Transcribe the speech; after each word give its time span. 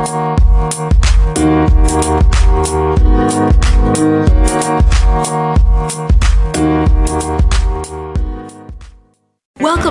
Welcome 0.00 0.38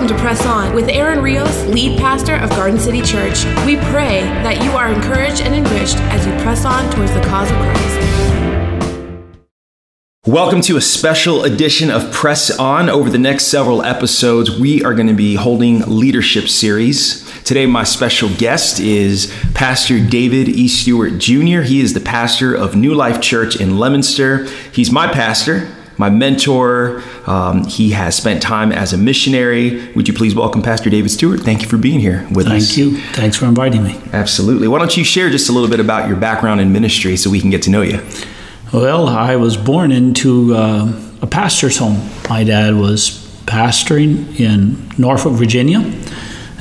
to 0.08 0.16
Press 0.18 0.44
On 0.46 0.74
with 0.74 0.88
Aaron 0.88 1.22
Rios, 1.22 1.64
lead 1.66 2.00
pastor 2.00 2.34
of 2.34 2.50
Garden 2.50 2.80
City 2.80 3.02
Church. 3.02 3.44
We 3.64 3.76
pray 3.76 4.22
that 4.42 4.64
you 4.64 4.72
are 4.72 4.88
encouraged 4.88 5.42
and 5.42 5.54
enriched 5.54 5.98
as 5.98 6.26
you 6.26 6.32
press 6.42 6.64
on 6.64 6.90
towards 6.90 7.14
the 7.14 7.20
cause 7.20 7.48
of 7.48 7.56
Christ. 7.58 8.00
Welcome 10.26 10.60
to 10.62 10.76
a 10.76 10.80
special 10.80 11.44
edition 11.44 11.88
of 11.88 12.12
Press 12.12 12.50
On. 12.58 12.90
Over 12.90 13.10
the 13.10 13.18
next 13.18 13.44
several 13.44 13.84
episodes, 13.84 14.58
we 14.58 14.82
are 14.82 14.94
going 14.94 15.06
to 15.06 15.14
be 15.14 15.36
holding 15.36 15.82
leadership 15.82 16.48
series. 16.48 17.29
Today, 17.50 17.66
my 17.66 17.82
special 17.82 18.28
guest 18.38 18.78
is 18.78 19.36
Pastor 19.54 19.98
David 19.98 20.48
E. 20.48 20.68
Stewart 20.68 21.18
Jr. 21.18 21.62
He 21.62 21.80
is 21.80 21.94
the 21.94 22.00
pastor 22.00 22.54
of 22.54 22.76
New 22.76 22.94
Life 22.94 23.20
Church 23.20 23.56
in 23.56 23.76
Leominster. 23.76 24.44
He's 24.72 24.92
my 24.92 25.12
pastor, 25.12 25.68
my 25.98 26.10
mentor. 26.10 27.02
Um, 27.26 27.64
he 27.64 27.90
has 27.90 28.16
spent 28.16 28.40
time 28.40 28.70
as 28.70 28.92
a 28.92 28.96
missionary. 28.96 29.92
Would 29.94 30.06
you 30.06 30.14
please 30.14 30.32
welcome 30.32 30.62
Pastor 30.62 30.90
David 30.90 31.10
Stewart? 31.10 31.40
Thank 31.40 31.62
you 31.62 31.68
for 31.68 31.76
being 31.76 31.98
here 31.98 32.24
with 32.30 32.46
Thank 32.46 32.62
us. 32.62 32.68
Thank 32.68 32.78
you. 32.78 32.98
Thanks 33.14 33.36
for 33.36 33.46
inviting 33.46 33.82
me. 33.82 34.00
Absolutely. 34.12 34.68
Why 34.68 34.78
don't 34.78 34.96
you 34.96 35.02
share 35.02 35.28
just 35.28 35.48
a 35.48 35.52
little 35.52 35.68
bit 35.68 35.80
about 35.80 36.06
your 36.06 36.16
background 36.16 36.60
in 36.60 36.72
ministry 36.72 37.16
so 37.16 37.30
we 37.30 37.40
can 37.40 37.50
get 37.50 37.62
to 37.62 37.70
know 37.70 37.82
you? 37.82 37.98
Well, 38.72 39.08
I 39.08 39.34
was 39.34 39.56
born 39.56 39.90
into 39.90 40.54
uh, 40.54 40.92
a 41.20 41.26
pastor's 41.26 41.78
home. 41.78 41.98
My 42.28 42.44
dad 42.44 42.76
was 42.76 43.26
pastoring 43.46 44.38
in 44.38 44.88
Norfolk, 44.96 45.32
Virginia, 45.32 45.80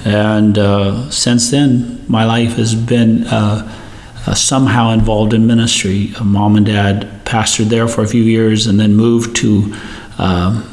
and 0.06 0.58
uh, 0.58 1.10
since 1.10 1.52
then, 1.52 2.04
my 2.08 2.26
life 2.26 2.54
has 2.54 2.76
been 2.76 3.26
uh, 3.28 3.78
uh, 4.26 4.34
somehow 4.34 4.92
involved 4.92 5.34
in 5.34 5.48
ministry. 5.48 6.14
Mom 6.24 6.56
and 6.56 6.66
dad 6.66 7.08
pastored 7.26 7.70
there 7.70 7.88
for 7.88 8.02
a 8.02 8.08
few 8.08 8.24
years, 8.24 8.68
and 8.68 8.80
then 8.80 8.96
moved 8.96 9.36
to 9.38 9.74
uh, 10.18 10.64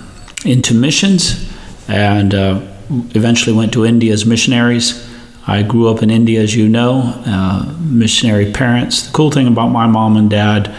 into 0.45 0.75
missions, 0.75 1.51
and 1.89 2.35
uh, 2.35 2.61
eventually 3.15 3.57
went 3.57 3.73
to 3.73 3.85
India 3.85 4.13
as 4.13 4.27
missionaries. 4.27 5.09
I 5.47 5.63
grew 5.63 5.89
up 5.89 6.03
in 6.03 6.11
India, 6.11 6.41
as 6.41 6.57
you 6.57 6.69
know, 6.69 7.23
uh, 7.25 7.73
missionary 7.81 8.53
parents. 8.53 9.07
The 9.07 9.13
cool 9.13 9.31
thing 9.31 9.47
about 9.47 9.69
my 9.69 9.87
mom 9.87 10.17
and 10.17 10.29
dad 10.29 10.75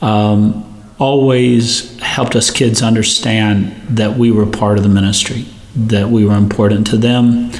um, 0.00 0.62
always 0.98 1.98
helped 2.00 2.34
us 2.34 2.50
kids 2.50 2.82
understand 2.82 3.74
that 3.96 4.16
we 4.16 4.30
were 4.30 4.46
part 4.46 4.78
of 4.78 4.84
the 4.84 4.88
ministry, 4.88 5.44
that 5.74 6.08
we 6.08 6.24
were 6.24 6.34
important 6.34 6.86
to 6.88 6.96
them, 6.96 7.50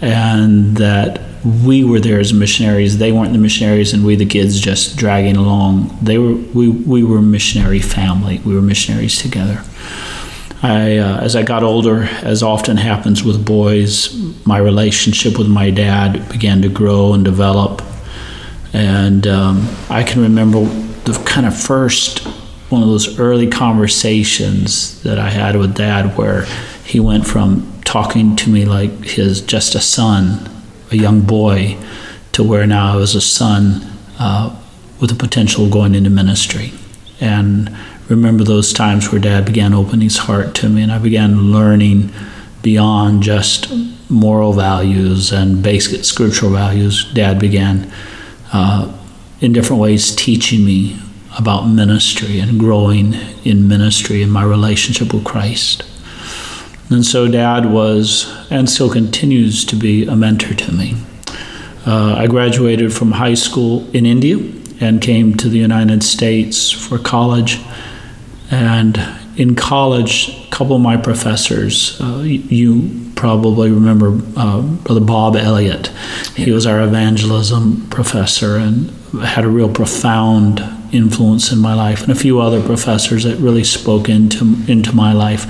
and 0.00 0.76
that 0.76 1.20
we 1.44 1.84
were 1.84 2.00
there 2.00 2.20
as 2.20 2.32
missionaries. 2.32 2.98
They 2.98 3.12
weren't 3.12 3.32
the 3.32 3.38
missionaries, 3.38 3.92
and 3.92 4.04
we, 4.04 4.16
the 4.16 4.26
kids, 4.26 4.60
just 4.60 4.96
dragging 4.96 5.36
along. 5.36 5.96
They 6.02 6.18
were 6.18 6.34
we 6.34 6.68
we 6.68 7.02
were 7.02 7.22
missionary 7.22 7.80
family. 7.80 8.40
We 8.44 8.54
were 8.54 8.62
missionaries 8.62 9.18
together. 9.18 9.62
I, 10.62 10.98
uh, 10.98 11.20
as 11.20 11.36
I 11.36 11.42
got 11.42 11.62
older, 11.62 12.02
as 12.22 12.42
often 12.42 12.76
happens 12.76 13.24
with 13.24 13.46
boys, 13.46 14.14
my 14.44 14.58
relationship 14.58 15.38
with 15.38 15.48
my 15.48 15.70
dad 15.70 16.28
began 16.28 16.60
to 16.62 16.68
grow 16.68 17.14
and 17.14 17.24
develop. 17.24 17.82
And 18.74 19.26
um, 19.26 19.74
I 19.88 20.02
can 20.02 20.20
remember 20.20 20.64
the 21.04 21.14
kind 21.24 21.46
of 21.46 21.58
first 21.58 22.18
one 22.68 22.82
of 22.82 22.88
those 22.88 23.18
early 23.18 23.48
conversations 23.48 25.02
that 25.02 25.18
I 25.18 25.30
had 25.30 25.56
with 25.56 25.74
dad 25.74 26.16
where 26.18 26.44
he 26.84 27.00
went 27.00 27.26
from 27.26 27.79
talking 27.90 28.36
to 28.36 28.48
me 28.48 28.64
like 28.64 28.92
his 29.02 29.40
just 29.40 29.74
a 29.74 29.80
son, 29.80 30.48
a 30.92 30.96
young 30.96 31.22
boy, 31.22 31.76
to 32.30 32.40
where 32.40 32.64
now 32.64 32.92
I 32.92 32.96
was 32.96 33.16
a 33.16 33.20
son 33.20 33.82
uh, 34.16 34.56
with 35.00 35.10
the 35.10 35.16
potential 35.16 35.64
of 35.64 35.72
going 35.72 35.96
into 35.96 36.08
ministry. 36.08 36.72
And 37.20 37.76
remember 38.08 38.44
those 38.44 38.72
times 38.72 39.10
where 39.10 39.20
dad 39.20 39.44
began 39.44 39.74
opening 39.74 40.02
his 40.02 40.18
heart 40.18 40.54
to 40.56 40.68
me 40.68 40.82
and 40.82 40.92
I 40.92 40.98
began 40.98 41.50
learning 41.50 42.12
beyond 42.62 43.24
just 43.24 43.72
moral 44.08 44.52
values 44.52 45.32
and 45.32 45.60
basic 45.60 46.04
scriptural 46.04 46.52
values. 46.52 47.12
Dad 47.12 47.40
began 47.40 47.92
uh, 48.52 48.96
in 49.40 49.52
different 49.52 49.82
ways 49.82 50.14
teaching 50.14 50.64
me 50.64 50.96
about 51.36 51.66
ministry 51.66 52.38
and 52.38 52.60
growing 52.60 53.14
in 53.42 53.66
ministry 53.66 54.22
and 54.22 54.30
my 54.30 54.44
relationship 54.44 55.12
with 55.12 55.24
Christ. 55.24 55.82
And 56.90 57.06
so, 57.06 57.28
Dad 57.28 57.66
was 57.66 58.28
and 58.50 58.68
still 58.68 58.90
continues 58.90 59.64
to 59.66 59.76
be 59.76 60.06
a 60.06 60.16
mentor 60.16 60.54
to 60.54 60.72
me. 60.72 60.96
Uh, 61.86 62.16
I 62.18 62.26
graduated 62.26 62.92
from 62.92 63.12
high 63.12 63.34
school 63.34 63.88
in 63.94 64.04
India 64.04 64.36
and 64.80 65.00
came 65.00 65.36
to 65.36 65.48
the 65.48 65.58
United 65.58 66.02
States 66.02 66.70
for 66.70 66.98
college. 66.98 67.60
And 68.50 69.00
in 69.36 69.54
college, 69.54 70.46
a 70.46 70.50
couple 70.50 70.74
of 70.74 70.82
my 70.82 70.96
professors, 70.96 72.00
uh, 72.00 72.22
you 72.24 73.12
probably 73.14 73.70
remember 73.70 74.20
uh, 74.36 74.60
Brother 74.60 75.00
Bob 75.00 75.36
Elliott. 75.36 75.88
He 76.36 76.50
was 76.50 76.66
our 76.66 76.82
evangelism 76.82 77.88
professor 77.90 78.56
and 78.56 78.90
had 79.22 79.44
a 79.44 79.48
real 79.48 79.72
profound 79.72 80.60
influence 80.92 81.52
in 81.52 81.58
my 81.58 81.74
life, 81.74 82.02
and 82.02 82.10
a 82.10 82.14
few 82.14 82.40
other 82.40 82.62
professors 82.62 83.24
that 83.24 83.36
really 83.36 83.64
spoke 83.64 84.08
into 84.08 84.56
into 84.66 84.94
my 84.94 85.12
life. 85.12 85.46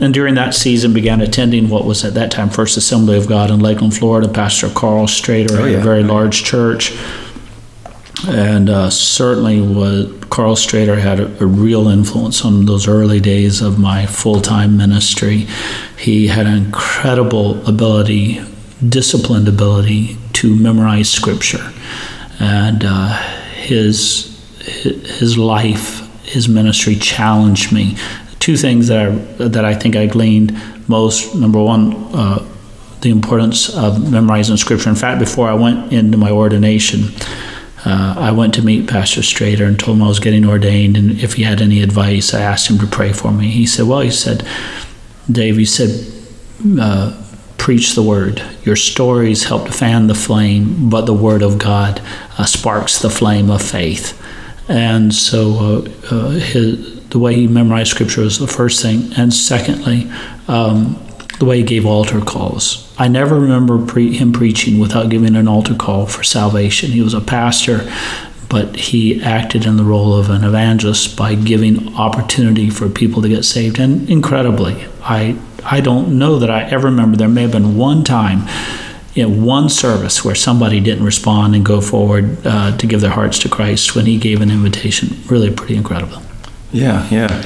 And 0.00 0.12
during 0.12 0.34
that 0.34 0.54
season, 0.54 0.92
began 0.92 1.20
attending 1.20 1.68
what 1.68 1.84
was 1.84 2.04
at 2.04 2.14
that 2.14 2.30
time 2.32 2.50
First 2.50 2.76
Assembly 2.76 3.16
of 3.16 3.28
God 3.28 3.50
in 3.50 3.60
Lakeland, 3.60 3.96
Florida. 3.96 4.28
Pastor 4.28 4.68
Karl 4.68 5.06
Strader 5.06 5.52
Oh, 5.52 5.62
had 5.62 5.70
yeah. 5.72 5.78
a 5.78 5.82
very 5.82 6.02
large 6.02 6.42
church, 6.44 6.92
and 8.26 8.68
uh, 8.70 8.90
certainly 8.90 9.60
was 9.60 10.12
Karl 10.30 10.56
Strader 10.56 10.98
had 11.00 11.20
a, 11.20 11.26
a 11.42 11.46
real 11.46 11.86
influence 11.88 12.44
on 12.44 12.66
those 12.66 12.88
early 12.88 13.20
days 13.20 13.60
of 13.60 13.78
my 13.78 14.06
full 14.06 14.40
time 14.40 14.76
ministry. 14.76 15.46
He 15.98 16.26
had 16.26 16.46
an 16.46 16.56
incredible 16.56 17.64
ability, 17.68 18.40
disciplined 18.88 19.46
ability 19.46 20.16
to 20.34 20.56
memorize 20.56 21.08
scripture, 21.10 21.72
and 22.40 22.82
uh, 22.84 23.16
his 23.54 24.30
his 24.58 25.38
life, 25.38 26.00
his 26.24 26.48
ministry 26.48 26.96
challenged 26.96 27.70
me. 27.72 27.96
Two 28.46 28.56
things 28.64 28.88
that 28.88 29.00
I, 29.06 29.08
that 29.54 29.64
I 29.64 29.74
think 29.80 29.96
I 29.96 30.06
gleaned 30.06 30.50
most. 30.86 31.34
Number 31.34 31.60
one. 31.62 31.82
Uh, 32.12 32.38
the 33.04 33.10
importance 33.10 33.68
of 33.76 34.10
memorizing 34.10 34.56
scripture. 34.56 34.88
In 34.88 34.96
fact, 34.96 35.18
before 35.20 35.46
I 35.46 35.52
went 35.52 35.92
into 35.92 36.16
my 36.16 36.30
ordination, 36.30 37.00
uh, 37.84 38.14
I 38.28 38.30
went 38.32 38.54
to 38.54 38.62
meet 38.62 38.88
Pastor 38.88 39.20
Strader 39.20 39.66
and 39.68 39.78
told 39.78 39.98
him 39.98 40.02
I 40.02 40.08
was 40.08 40.20
getting 40.20 40.46
ordained, 40.46 40.96
and 40.96 41.10
if 41.20 41.34
he 41.34 41.42
had 41.42 41.60
any 41.60 41.82
advice, 41.82 42.32
I 42.32 42.40
asked 42.40 42.70
him 42.70 42.78
to 42.78 42.86
pray 42.86 43.12
for 43.12 43.30
me. 43.30 43.50
He 43.50 43.66
said, 43.66 43.86
"Well," 43.86 44.00
he 44.00 44.10
said, 44.10 44.42
"Dave," 45.30 45.58
he 45.58 45.66
said, 45.66 45.90
uh, 46.80 47.12
"preach 47.58 47.94
the 47.94 48.02
word. 48.02 48.42
Your 48.64 48.76
stories 48.76 49.44
help 49.44 49.66
to 49.66 49.72
fan 49.72 50.06
the 50.06 50.14
flame, 50.14 50.88
but 50.88 51.04
the 51.04 51.20
word 51.26 51.42
of 51.42 51.58
God 51.58 52.00
uh, 52.38 52.46
sparks 52.46 52.98
the 52.98 53.10
flame 53.10 53.50
of 53.50 53.60
faith." 53.60 54.18
And 54.66 55.14
so, 55.14 55.40
uh, 56.10 56.14
uh, 56.14 56.30
his, 56.52 56.93
the 57.14 57.20
way 57.20 57.32
he 57.36 57.46
memorized 57.46 57.92
scripture 57.92 58.22
was 58.22 58.40
the 58.40 58.48
first 58.48 58.82
thing, 58.82 59.12
and 59.16 59.32
secondly. 59.32 60.10
Um, 60.48 61.00
the 61.38 61.44
way 61.44 61.58
he 61.58 61.62
gave 61.64 61.84
altar 61.84 62.20
calls. 62.20 62.92
I 62.98 63.08
never 63.08 63.38
remember 63.38 63.84
pre- 63.84 64.16
him 64.16 64.32
preaching 64.32 64.78
without 64.78 65.10
giving 65.10 65.34
an 65.34 65.48
altar 65.48 65.74
call 65.74 66.06
for 66.06 66.22
salvation. 66.22 66.92
He 66.92 67.02
was 67.02 67.12
a 67.12 67.20
pastor, 67.20 67.90
but 68.48 68.76
he 68.76 69.20
acted 69.20 69.66
in 69.66 69.76
the 69.76 69.82
role 69.82 70.14
of 70.14 70.30
an 70.30 70.44
evangelist 70.44 71.16
by 71.16 71.34
giving 71.34 71.92
opportunity 71.96 72.70
for 72.70 72.88
people 72.88 73.20
to 73.22 73.28
get 73.28 73.44
saved. 73.44 73.80
And 73.80 74.08
incredibly, 74.08 74.86
I 75.02 75.36
I 75.64 75.80
don't 75.80 76.18
know 76.18 76.38
that 76.38 76.50
I 76.50 76.62
ever 76.64 76.86
remember. 76.86 77.16
There 77.16 77.28
may 77.28 77.42
have 77.42 77.52
been 77.52 77.76
one 77.76 78.04
time 78.04 78.48
in 79.14 79.44
one 79.44 79.68
service 79.68 80.24
where 80.24 80.34
somebody 80.36 80.80
didn't 80.80 81.04
respond 81.04 81.54
and 81.54 81.64
go 81.64 81.80
forward 81.80 82.44
uh, 82.46 82.76
to 82.76 82.86
give 82.86 83.00
their 83.00 83.10
hearts 83.10 83.38
to 83.40 83.48
Christ 83.48 83.96
when 83.96 84.06
he 84.06 84.18
gave 84.18 84.40
an 84.40 84.50
invitation. 84.50 85.16
Really, 85.26 85.50
pretty 85.52 85.76
incredible. 85.76 86.23
Yeah, 86.74 87.08
yeah. 87.08 87.44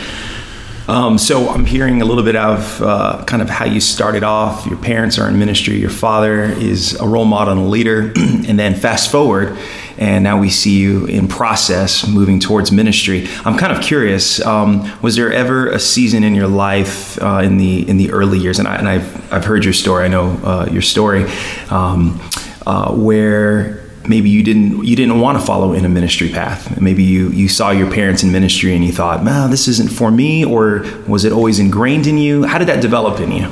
Um, 0.89 1.19
so 1.19 1.51
I'm 1.51 1.67
hearing 1.67 2.01
a 2.01 2.07
little 2.07 2.25
bit 2.25 2.35
of 2.35 2.81
uh, 2.81 3.23
kind 3.27 3.43
of 3.43 3.51
how 3.51 3.67
you 3.67 3.79
started 3.79 4.25
off. 4.25 4.65
Your 4.65 4.79
parents 4.79 5.19
are 5.19 5.29
in 5.29 5.39
ministry. 5.39 5.77
Your 5.77 5.91
father 5.91 6.45
is 6.45 6.95
a 6.95 7.07
role 7.07 7.27
model 7.27 7.53
and 7.59 7.67
a 7.67 7.69
leader. 7.69 8.11
and 8.17 8.59
then 8.59 8.75
fast 8.75 9.13
forward, 9.13 9.59
and 9.99 10.25
now 10.25 10.41
we 10.41 10.49
see 10.49 10.79
you 10.79 11.05
in 11.05 11.29
process 11.29 12.09
moving 12.09 12.41
towards 12.41 12.73
ministry. 12.73 13.29
I'm 13.45 13.59
kind 13.59 13.71
of 13.71 13.83
curious. 13.83 14.41
Um, 14.41 14.91
was 15.03 15.15
there 15.17 15.31
ever 15.31 15.69
a 15.69 15.79
season 15.79 16.25
in 16.25 16.35
your 16.35 16.49
life 16.49 17.21
uh, 17.23 17.43
in 17.45 17.59
the 17.59 17.87
in 17.87 17.99
the 17.99 18.11
early 18.13 18.39
years? 18.39 18.59
And, 18.59 18.67
I, 18.67 18.77
and 18.77 18.89
I've 18.89 19.31
I've 19.33 19.45
heard 19.45 19.63
your 19.63 19.75
story. 19.75 20.07
I 20.07 20.09
know 20.09 20.31
uh, 20.43 20.69
your 20.73 20.81
story 20.81 21.27
um, 21.69 22.19
uh, 22.67 22.95
where 22.95 23.88
maybe 24.07 24.29
you 24.29 24.43
didn't 24.43 24.85
you 24.85 24.95
didn't 24.95 25.21
want 25.21 25.39
to 25.39 25.45
follow 25.45 25.73
in 25.73 25.85
a 25.85 25.89
ministry 25.89 26.29
path 26.29 26.81
maybe 26.81 27.03
you 27.03 27.31
you 27.31 27.49
saw 27.49 27.71
your 27.71 27.91
parents 27.91 28.23
in 28.23 28.31
ministry 28.31 28.75
and 28.75 28.85
you 28.85 28.93
thought 28.93 29.25
man 29.25 29.51
this 29.51 29.67
isn't 29.67 29.91
for 29.91 30.11
me 30.11 30.45
or 30.45 30.85
was 31.07 31.25
it 31.25 31.33
always 31.33 31.59
ingrained 31.59 32.07
in 32.07 32.19
you 32.19 32.45
how 32.45 32.59
did 32.59 32.69
that 32.69 32.81
develop 32.81 33.21
in 33.21 33.33
you 33.33 33.51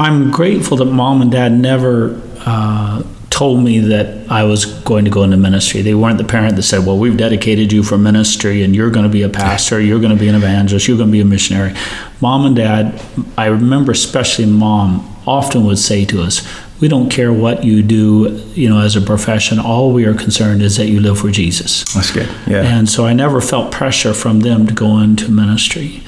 I'm 0.00 0.30
grateful 0.30 0.76
that 0.76 0.84
mom 0.84 1.22
and 1.22 1.30
dad 1.30 1.52
never 1.52 2.22
uh, 2.46 3.02
told 3.30 3.64
me 3.64 3.80
that 3.80 4.30
I 4.30 4.44
was 4.44 4.64
going 4.64 5.04
to 5.04 5.10
go 5.10 5.24
into 5.24 5.36
ministry. 5.36 5.82
They 5.82 5.94
weren't 5.94 6.18
the 6.18 6.24
parent 6.24 6.54
that 6.54 6.62
said, 6.62 6.86
Well, 6.86 6.96
we've 6.96 7.16
dedicated 7.16 7.72
you 7.72 7.82
for 7.82 7.98
ministry 7.98 8.62
and 8.62 8.76
you're 8.76 8.90
going 8.90 9.06
to 9.06 9.12
be 9.12 9.22
a 9.22 9.28
pastor, 9.28 9.80
you're 9.80 9.98
going 9.98 10.12
to 10.12 10.18
be 10.18 10.28
an 10.28 10.36
evangelist, 10.36 10.86
you're 10.86 10.96
going 10.96 11.08
to 11.08 11.12
be 11.12 11.20
a 11.20 11.24
missionary. 11.24 11.74
Mom 12.20 12.46
and 12.46 12.54
dad, 12.54 13.02
I 13.36 13.46
remember 13.46 13.90
especially 13.90 14.46
mom, 14.46 15.16
often 15.26 15.64
would 15.64 15.78
say 15.78 16.04
to 16.06 16.22
us, 16.22 16.46
We 16.80 16.88
don't 16.88 17.10
care 17.10 17.32
what 17.32 17.64
you 17.64 17.82
do, 17.82 18.42
you 18.54 18.68
know, 18.68 18.80
as 18.80 18.94
a 18.94 19.00
profession. 19.00 19.58
All 19.58 19.92
we 19.92 20.04
are 20.04 20.14
concerned 20.14 20.62
is 20.62 20.76
that 20.76 20.86
you 20.86 21.00
live 21.00 21.18
for 21.18 21.30
Jesus. 21.30 21.84
That's 21.92 22.12
good. 22.12 22.28
Yeah. 22.46 22.62
And 22.62 22.88
so 22.88 23.04
I 23.04 23.12
never 23.12 23.40
felt 23.40 23.72
pressure 23.72 24.14
from 24.14 24.40
them 24.40 24.66
to 24.66 24.74
go 24.74 24.98
into 24.98 25.30
ministry. 25.30 26.02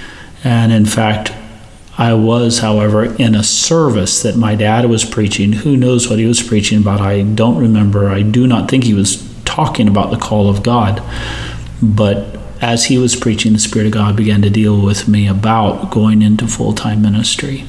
And 0.45 0.73
in 0.73 0.87
fact, 0.87 1.33
I 1.99 2.15
was, 2.15 2.61
however, 2.61 3.05
in 3.17 3.35
a 3.35 3.43
service 3.43 4.23
that 4.23 4.37
my 4.37 4.55
dad 4.55 4.87
was 4.87 5.05
preaching. 5.05 5.53
Who 5.53 5.77
knows 5.77 6.09
what 6.09 6.19
he 6.19 6.25
was 6.25 6.43
preaching 6.43 6.81
about? 6.81 7.01
I 7.01 7.23
don't 7.23 7.59
remember. 7.59 8.09
I 8.09 8.23
do 8.23 8.47
not 8.47 8.71
think 8.71 8.85
he 8.85 8.95
was 8.95 9.29
talking 9.45 9.89
about 9.89 10.11
the 10.11 10.17
call 10.17 10.49
of 10.49 10.63
God. 10.63 11.03
But 11.83 12.39
as 12.61 12.87
he 12.87 12.97
was 12.97 13.17
preaching, 13.17 13.53
the 13.53 13.59
Spirit 13.59 13.87
of 13.87 13.93
God 13.93 14.17
began 14.17 14.41
to 14.43 14.51
deal 14.51 14.81
with 14.81 15.09
me 15.09 15.27
about 15.27 15.91
going 15.91 16.23
into 16.23 16.47
full 16.47 16.73
time 16.73 17.03
ministry. 17.03 17.65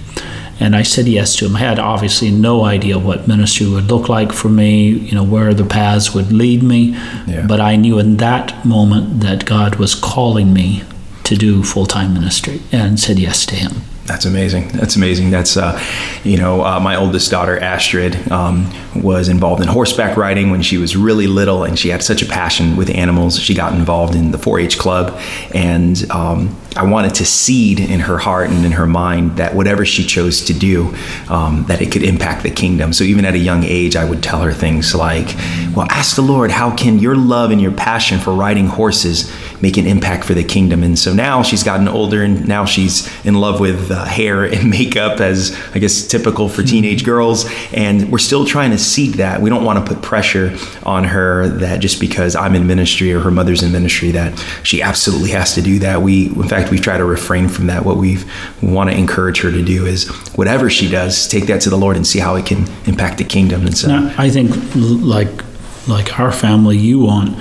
And 0.61 0.75
I 0.75 0.83
said 0.83 1.07
yes 1.07 1.35
to 1.37 1.45
him. 1.45 1.55
I 1.55 1.59
had 1.59 1.79
obviously 1.79 2.29
no 2.29 2.65
idea 2.65 2.99
what 2.99 3.27
ministry 3.27 3.67
would 3.67 3.85
look 3.85 4.07
like 4.07 4.31
for 4.31 4.47
me, 4.47 4.89
you 4.89 5.15
know, 5.15 5.23
where 5.23 5.55
the 5.55 5.65
paths 5.65 6.13
would 6.13 6.31
lead 6.31 6.61
me. 6.61 6.91
Yeah. 7.25 7.47
But 7.47 7.59
I 7.59 7.75
knew 7.75 7.97
in 7.97 8.17
that 8.17 8.63
moment 8.63 9.21
that 9.21 9.45
God 9.45 9.75
was 9.75 9.95
calling 9.95 10.53
me 10.53 10.83
to 11.23 11.35
do 11.35 11.63
full 11.63 11.87
time 11.87 12.13
ministry 12.13 12.61
and 12.71 12.99
said 12.99 13.17
yes 13.17 13.45
to 13.47 13.55
him. 13.55 13.81
That's 14.11 14.25
amazing. 14.25 14.67
That's 14.67 14.97
amazing. 14.97 15.31
That's, 15.31 15.55
uh, 15.55 15.81
you 16.25 16.35
know, 16.35 16.65
uh, 16.65 16.81
my 16.81 16.97
oldest 16.97 17.31
daughter, 17.31 17.57
Astrid, 17.57 18.29
um, 18.29 18.69
was 18.93 19.29
involved 19.29 19.61
in 19.61 19.69
horseback 19.69 20.17
riding 20.17 20.51
when 20.51 20.61
she 20.61 20.77
was 20.77 20.97
really 20.97 21.27
little, 21.27 21.63
and 21.63 21.79
she 21.79 21.87
had 21.87 22.03
such 22.03 22.21
a 22.21 22.25
passion 22.25 22.75
with 22.75 22.89
animals. 22.89 23.39
She 23.39 23.53
got 23.53 23.71
involved 23.71 24.13
in 24.13 24.31
the 24.31 24.37
4 24.37 24.59
H 24.59 24.77
club, 24.77 25.17
and 25.55 26.05
um, 26.11 26.57
I 26.75 26.83
wanted 26.83 27.15
to 27.15 27.25
seed 27.25 27.79
in 27.79 28.01
her 28.01 28.17
heart 28.17 28.49
and 28.49 28.65
in 28.65 28.73
her 28.73 28.85
mind 28.85 29.37
that 29.37 29.55
whatever 29.55 29.85
she 29.85 30.03
chose 30.03 30.41
to 30.41 30.53
do, 30.53 30.93
um, 31.29 31.63
that 31.69 31.81
it 31.81 31.89
could 31.93 32.03
impact 32.03 32.43
the 32.43 32.51
kingdom. 32.51 32.91
So 32.91 33.05
even 33.05 33.23
at 33.23 33.33
a 33.33 33.39
young 33.39 33.63
age, 33.63 33.95
I 33.95 34.03
would 34.03 34.21
tell 34.21 34.41
her 34.41 34.51
things 34.51 34.93
like, 34.93 35.37
"Well, 35.73 35.87
ask 35.89 36.17
the 36.17 36.21
Lord, 36.21 36.51
how 36.51 36.71
can 36.75 36.99
your 36.99 37.15
love 37.15 37.49
and 37.51 37.61
your 37.61 37.71
passion 37.71 38.19
for 38.19 38.33
riding 38.33 38.67
horses 38.67 39.31
make 39.61 39.77
an 39.77 39.85
impact 39.85 40.23
for 40.23 40.33
the 40.33 40.43
kingdom?" 40.43 40.83
And 40.83 40.97
so 40.97 41.13
now 41.13 41.43
she's 41.43 41.63
gotten 41.63 41.87
older, 41.89 42.23
and 42.23 42.47
now 42.47 42.63
she's 42.63 43.09
in 43.25 43.35
love 43.35 43.59
with 43.59 43.91
uh, 43.91 44.05
hair 44.05 44.45
and 44.45 44.69
makeup, 44.79 45.19
as 45.19 45.57
I 45.73 45.79
guess 45.79 46.07
typical 46.07 46.47
for 46.47 46.63
teenage 46.63 47.03
girls. 47.03 47.49
And 47.73 48.11
we're 48.11 48.17
still 48.17 48.45
trying 48.45 48.71
to 48.71 48.77
seed 48.77 49.15
that. 49.15 49.41
We 49.41 49.49
don't 49.49 49.65
want 49.65 49.85
to 49.85 49.93
put 49.93 50.01
pressure 50.01 50.57
on 50.83 51.03
her 51.03 51.49
that 51.49 51.81
just 51.81 51.99
because 51.99 52.33
I'm 52.33 52.55
in 52.55 52.65
ministry 52.65 53.11
or 53.11 53.19
her 53.19 53.31
mother's 53.31 53.61
in 53.61 53.73
ministry 53.73 54.11
that 54.11 54.39
she 54.63 54.81
absolutely 54.81 55.31
has 55.31 55.53
to 55.55 55.61
do 55.61 55.79
that. 55.79 56.01
We, 56.01 56.27
in 56.27 56.47
fact 56.47 56.61
fact, 56.61 56.71
we 56.71 56.79
try 56.79 56.97
to 56.97 57.05
refrain 57.05 57.47
from 57.47 57.67
that. 57.67 57.85
What 57.85 57.97
we 57.97 58.17
want 58.61 58.89
to 58.89 58.95
encourage 58.95 59.41
her 59.41 59.51
to 59.51 59.63
do 59.63 59.85
is 59.85 60.07
whatever 60.35 60.69
she 60.69 60.89
does, 60.89 61.27
take 61.27 61.47
that 61.47 61.61
to 61.61 61.69
the 61.69 61.77
Lord 61.77 61.95
and 61.95 62.05
see 62.05 62.19
how 62.19 62.35
it 62.35 62.45
can 62.45 62.67
impact 62.85 63.17
the 63.17 63.23
kingdom. 63.23 63.65
And 63.65 63.77
so, 63.77 63.87
now, 63.87 64.13
I 64.17 64.29
think 64.29 64.51
like 64.75 65.43
like 65.87 66.19
our 66.19 66.31
family, 66.31 66.77
you 66.77 66.99
want 66.99 67.37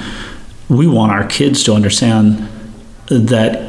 we 0.70 0.86
want 0.86 1.12
our 1.12 1.26
kids 1.26 1.64
to 1.64 1.74
understand 1.74 2.48
that 3.08 3.68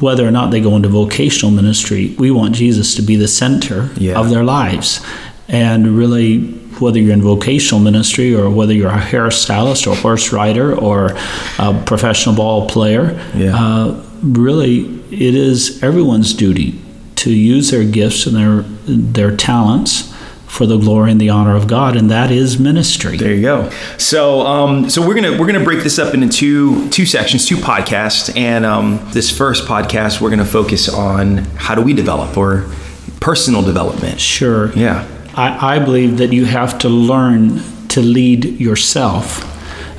whether 0.00 0.26
or 0.26 0.30
not 0.30 0.50
they 0.50 0.60
go 0.60 0.76
into 0.76 0.88
vocational 0.88 1.50
ministry, 1.50 2.14
we 2.18 2.30
want 2.30 2.54
Jesus 2.54 2.94
to 2.96 3.02
be 3.02 3.16
the 3.16 3.26
center 3.28 3.88
Yeah. 3.98 4.18
of 4.20 4.28
their 4.30 4.44
lives. 4.44 5.00
And 5.48 5.96
really, 5.96 6.40
whether 6.78 6.98
you're 7.00 7.14
in 7.14 7.22
vocational 7.22 7.82
ministry 7.82 8.34
or 8.34 8.50
whether 8.50 8.74
you're 8.74 8.90
a 8.90 9.00
hairstylist 9.00 9.90
or 9.90 9.96
horse 9.96 10.30
rider 10.32 10.74
or 10.74 11.16
a 11.58 11.72
professional 11.86 12.34
ball 12.34 12.66
player, 12.68 13.18
Yeah. 13.36 13.56
uh, 13.56 13.94
really, 14.22 14.86
it 15.10 15.34
is 15.34 15.82
everyone's 15.82 16.34
duty 16.34 16.74
to 17.16 17.32
use 17.32 17.70
their 17.70 17.84
gifts 17.84 18.26
and 18.26 18.36
their 18.36 18.64
their 18.86 19.34
talents 19.34 20.07
for 20.48 20.66
the 20.66 20.78
glory 20.78 21.12
and 21.12 21.20
the 21.20 21.28
honor 21.28 21.54
of 21.54 21.66
God, 21.66 21.96
and 21.96 22.10
that 22.10 22.30
is 22.30 22.58
ministry. 22.58 23.16
There 23.16 23.34
you 23.34 23.42
go. 23.42 23.70
So, 23.98 24.40
um, 24.40 24.90
so 24.90 25.06
we're 25.06 25.14
gonna 25.14 25.38
we're 25.38 25.46
gonna 25.46 25.64
break 25.64 25.82
this 25.82 25.98
up 25.98 26.14
into 26.14 26.28
two 26.28 26.88
two 26.90 27.06
sections, 27.06 27.46
two 27.46 27.56
podcasts, 27.56 28.34
and 28.36 28.64
um, 28.64 29.00
this 29.12 29.36
first 29.36 29.66
podcast 29.66 30.20
we're 30.20 30.30
gonna 30.30 30.44
focus 30.44 30.88
on 30.88 31.38
how 31.56 31.74
do 31.74 31.82
we 31.82 31.92
develop 31.92 32.36
or 32.36 32.70
personal 33.20 33.62
development. 33.62 34.20
Sure. 34.20 34.72
Yeah. 34.72 35.06
I, 35.34 35.76
I 35.76 35.78
believe 35.78 36.18
that 36.18 36.32
you 36.32 36.46
have 36.46 36.78
to 36.80 36.88
learn 36.88 37.62
to 37.88 38.00
lead 38.00 38.44
yourself 38.44 39.44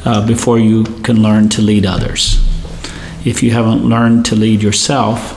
uh, 0.05 0.25
before 0.25 0.59
you 0.59 0.83
can 0.83 1.21
learn 1.21 1.49
to 1.49 1.61
lead 1.61 1.85
others. 1.85 2.45
If 3.25 3.43
you 3.43 3.51
haven't 3.51 3.83
learned 3.87 4.25
to 4.27 4.35
lead 4.35 4.61
yourself, 4.63 5.35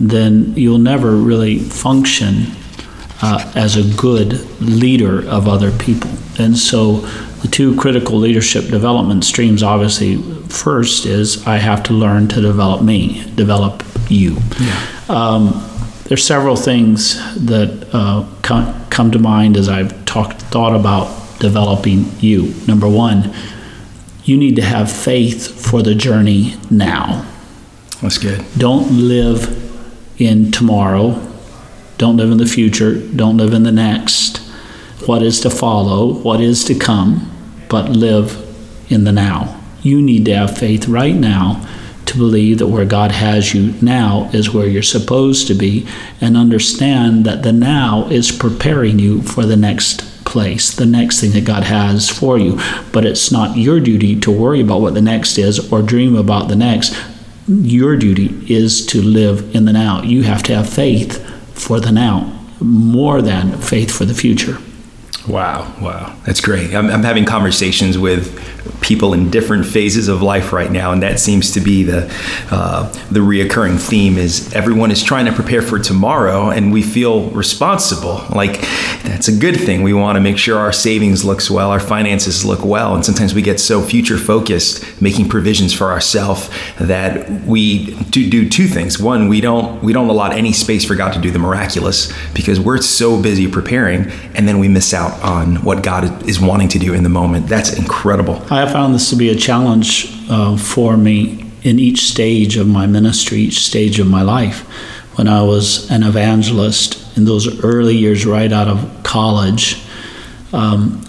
then 0.00 0.54
you'll 0.56 0.78
never 0.78 1.16
really 1.16 1.58
function 1.58 2.46
uh, 3.22 3.50
as 3.54 3.76
a 3.76 3.96
good 3.96 4.32
leader 4.60 5.26
of 5.28 5.48
other 5.48 5.70
people. 5.78 6.10
And 6.38 6.56
so, 6.56 7.00
the 7.42 7.48
two 7.48 7.76
critical 7.76 8.16
leadership 8.16 8.66
development 8.66 9.24
streams 9.24 9.62
obviously, 9.62 10.16
first 10.48 11.06
is 11.06 11.46
I 11.46 11.56
have 11.58 11.82
to 11.84 11.92
learn 11.92 12.28
to 12.28 12.40
develop 12.40 12.82
me, 12.82 13.30
develop 13.34 13.84
you. 14.08 14.36
Um, 15.08 15.64
there's 16.04 16.24
several 16.24 16.56
things 16.56 17.14
that 17.46 17.88
uh, 17.92 18.26
come, 18.42 18.86
come 18.88 19.10
to 19.12 19.18
mind 19.18 19.56
as 19.56 19.68
I've 19.68 20.04
talked, 20.04 20.40
thought 20.42 20.74
about 20.74 21.38
developing 21.38 22.10
you. 22.18 22.54
Number 22.66 22.88
one, 22.88 23.34
you 24.24 24.36
need 24.36 24.56
to 24.56 24.62
have 24.62 24.90
faith 24.90 25.64
for 25.64 25.82
the 25.82 25.94
journey 25.94 26.54
now. 26.70 27.26
That's 28.02 28.18
good. 28.18 28.44
Don't 28.56 28.90
live 28.90 29.54
in 30.20 30.50
tomorrow. 30.50 31.27
Don't 31.98 32.16
live 32.16 32.30
in 32.30 32.38
the 32.38 32.46
future. 32.46 32.94
Don't 32.94 33.36
live 33.36 33.52
in 33.52 33.64
the 33.64 33.72
next. 33.72 34.38
What 35.06 35.22
is 35.22 35.40
to 35.40 35.50
follow, 35.50 36.14
what 36.14 36.40
is 36.40 36.64
to 36.66 36.74
come, 36.74 37.30
but 37.68 37.90
live 37.90 38.44
in 38.88 39.04
the 39.04 39.12
now. 39.12 39.60
You 39.82 40.00
need 40.00 40.24
to 40.26 40.34
have 40.34 40.56
faith 40.56 40.88
right 40.88 41.14
now 41.14 41.66
to 42.06 42.16
believe 42.16 42.58
that 42.58 42.68
where 42.68 42.84
God 42.84 43.12
has 43.12 43.52
you 43.52 43.74
now 43.82 44.30
is 44.32 44.54
where 44.54 44.66
you're 44.66 44.82
supposed 44.82 45.46
to 45.48 45.54
be 45.54 45.86
and 46.20 46.36
understand 46.36 47.26
that 47.26 47.42
the 47.42 47.52
now 47.52 48.06
is 48.08 48.32
preparing 48.32 48.98
you 48.98 49.22
for 49.22 49.44
the 49.44 49.56
next 49.56 50.24
place, 50.24 50.74
the 50.74 50.86
next 50.86 51.20
thing 51.20 51.32
that 51.32 51.44
God 51.44 51.64
has 51.64 52.08
for 52.08 52.38
you. 52.38 52.58
But 52.92 53.04
it's 53.04 53.32
not 53.32 53.56
your 53.56 53.80
duty 53.80 54.18
to 54.20 54.30
worry 54.30 54.60
about 54.60 54.80
what 54.80 54.94
the 54.94 55.02
next 55.02 55.36
is 55.36 55.70
or 55.72 55.82
dream 55.82 56.16
about 56.16 56.48
the 56.48 56.56
next. 56.56 56.96
Your 57.46 57.96
duty 57.96 58.44
is 58.52 58.86
to 58.86 59.02
live 59.02 59.54
in 59.54 59.64
the 59.64 59.72
now. 59.72 60.02
You 60.02 60.22
have 60.22 60.42
to 60.44 60.54
have 60.54 60.68
faith 60.68 61.27
for 61.58 61.80
the 61.80 61.92
now 61.92 62.34
more 62.60 63.22
than 63.22 63.56
faith 63.58 63.90
for 63.90 64.04
the 64.04 64.14
future. 64.14 64.58
Wow, 65.28 65.74
wow, 65.80 66.16
that's 66.24 66.40
great. 66.40 66.74
I'm, 66.74 66.88
I'm 66.88 67.02
having 67.02 67.26
conversations 67.26 67.98
with 67.98 68.38
people 68.80 69.12
in 69.12 69.30
different 69.30 69.66
phases 69.66 70.08
of 70.08 70.22
life 70.22 70.52
right 70.52 70.70
now, 70.70 70.92
and 70.92 71.02
that 71.02 71.20
seems 71.20 71.52
to 71.52 71.60
be 71.60 71.82
the 71.82 72.10
uh, 72.50 72.90
the 73.10 73.20
reoccurring 73.20 73.78
theme. 73.78 74.16
Is 74.16 74.54
everyone 74.54 74.90
is 74.90 75.02
trying 75.02 75.26
to 75.26 75.32
prepare 75.32 75.60
for 75.60 75.78
tomorrow, 75.78 76.50
and 76.50 76.72
we 76.72 76.82
feel 76.82 77.30
responsible. 77.30 78.24
Like 78.34 78.60
that's 79.02 79.28
a 79.28 79.36
good 79.36 79.56
thing. 79.56 79.82
We 79.82 79.92
want 79.92 80.16
to 80.16 80.20
make 80.20 80.38
sure 80.38 80.58
our 80.58 80.72
savings 80.72 81.24
looks 81.24 81.50
well, 81.50 81.70
our 81.70 81.80
finances 81.80 82.44
look 82.44 82.64
well, 82.64 82.94
and 82.94 83.04
sometimes 83.04 83.34
we 83.34 83.42
get 83.42 83.60
so 83.60 83.82
future 83.82 84.18
focused, 84.18 85.00
making 85.02 85.28
provisions 85.28 85.74
for 85.74 85.90
ourselves 85.90 86.48
that 86.78 87.30
we 87.42 87.94
do 88.04 88.28
do 88.30 88.48
two 88.48 88.66
things. 88.66 88.98
One, 88.98 89.28
we 89.28 89.40
don't 89.40 89.82
we 89.82 89.92
don't 89.92 90.08
allot 90.08 90.32
any 90.32 90.52
space 90.52 90.84
for 90.84 90.94
God 90.94 91.12
to 91.12 91.20
do 91.20 91.30
the 91.30 91.38
miraculous 91.38 92.12
because 92.32 92.58
we're 92.58 92.80
so 92.80 93.20
busy 93.20 93.46
preparing, 93.46 94.10
and 94.34 94.48
then 94.48 94.58
we 94.58 94.68
miss 94.68 94.94
out 94.94 95.17
on 95.22 95.56
what 95.56 95.82
God 95.82 96.28
is 96.28 96.40
wanting 96.40 96.68
to 96.68 96.78
do 96.78 96.94
in 96.94 97.02
the 97.02 97.08
moment. 97.08 97.48
That's 97.48 97.72
incredible. 97.72 98.36
I 98.50 98.70
found 98.70 98.94
this 98.94 99.10
to 99.10 99.16
be 99.16 99.30
a 99.30 99.36
challenge 99.36 100.12
uh, 100.30 100.56
for 100.56 100.96
me 100.96 101.50
in 101.62 101.78
each 101.78 102.02
stage 102.02 102.56
of 102.56 102.66
my 102.66 102.86
ministry, 102.86 103.38
each 103.38 103.60
stage 103.60 103.98
of 103.98 104.06
my 104.06 104.22
life. 104.22 104.60
When 105.16 105.26
I 105.26 105.42
was 105.42 105.90
an 105.90 106.02
evangelist 106.02 107.16
in 107.16 107.24
those 107.24 107.62
early 107.64 107.96
years, 107.96 108.24
right 108.24 108.52
out 108.52 108.68
of 108.68 109.02
college, 109.02 109.82
um, 110.52 111.04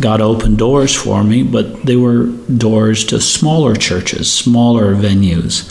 God 0.00 0.22
opened 0.22 0.56
doors 0.56 0.94
for 0.94 1.22
me, 1.22 1.42
but 1.42 1.84
they 1.84 1.96
were 1.96 2.26
doors 2.26 3.04
to 3.06 3.20
smaller 3.20 3.76
churches, 3.76 4.32
smaller 4.32 4.94
venues. 4.94 5.70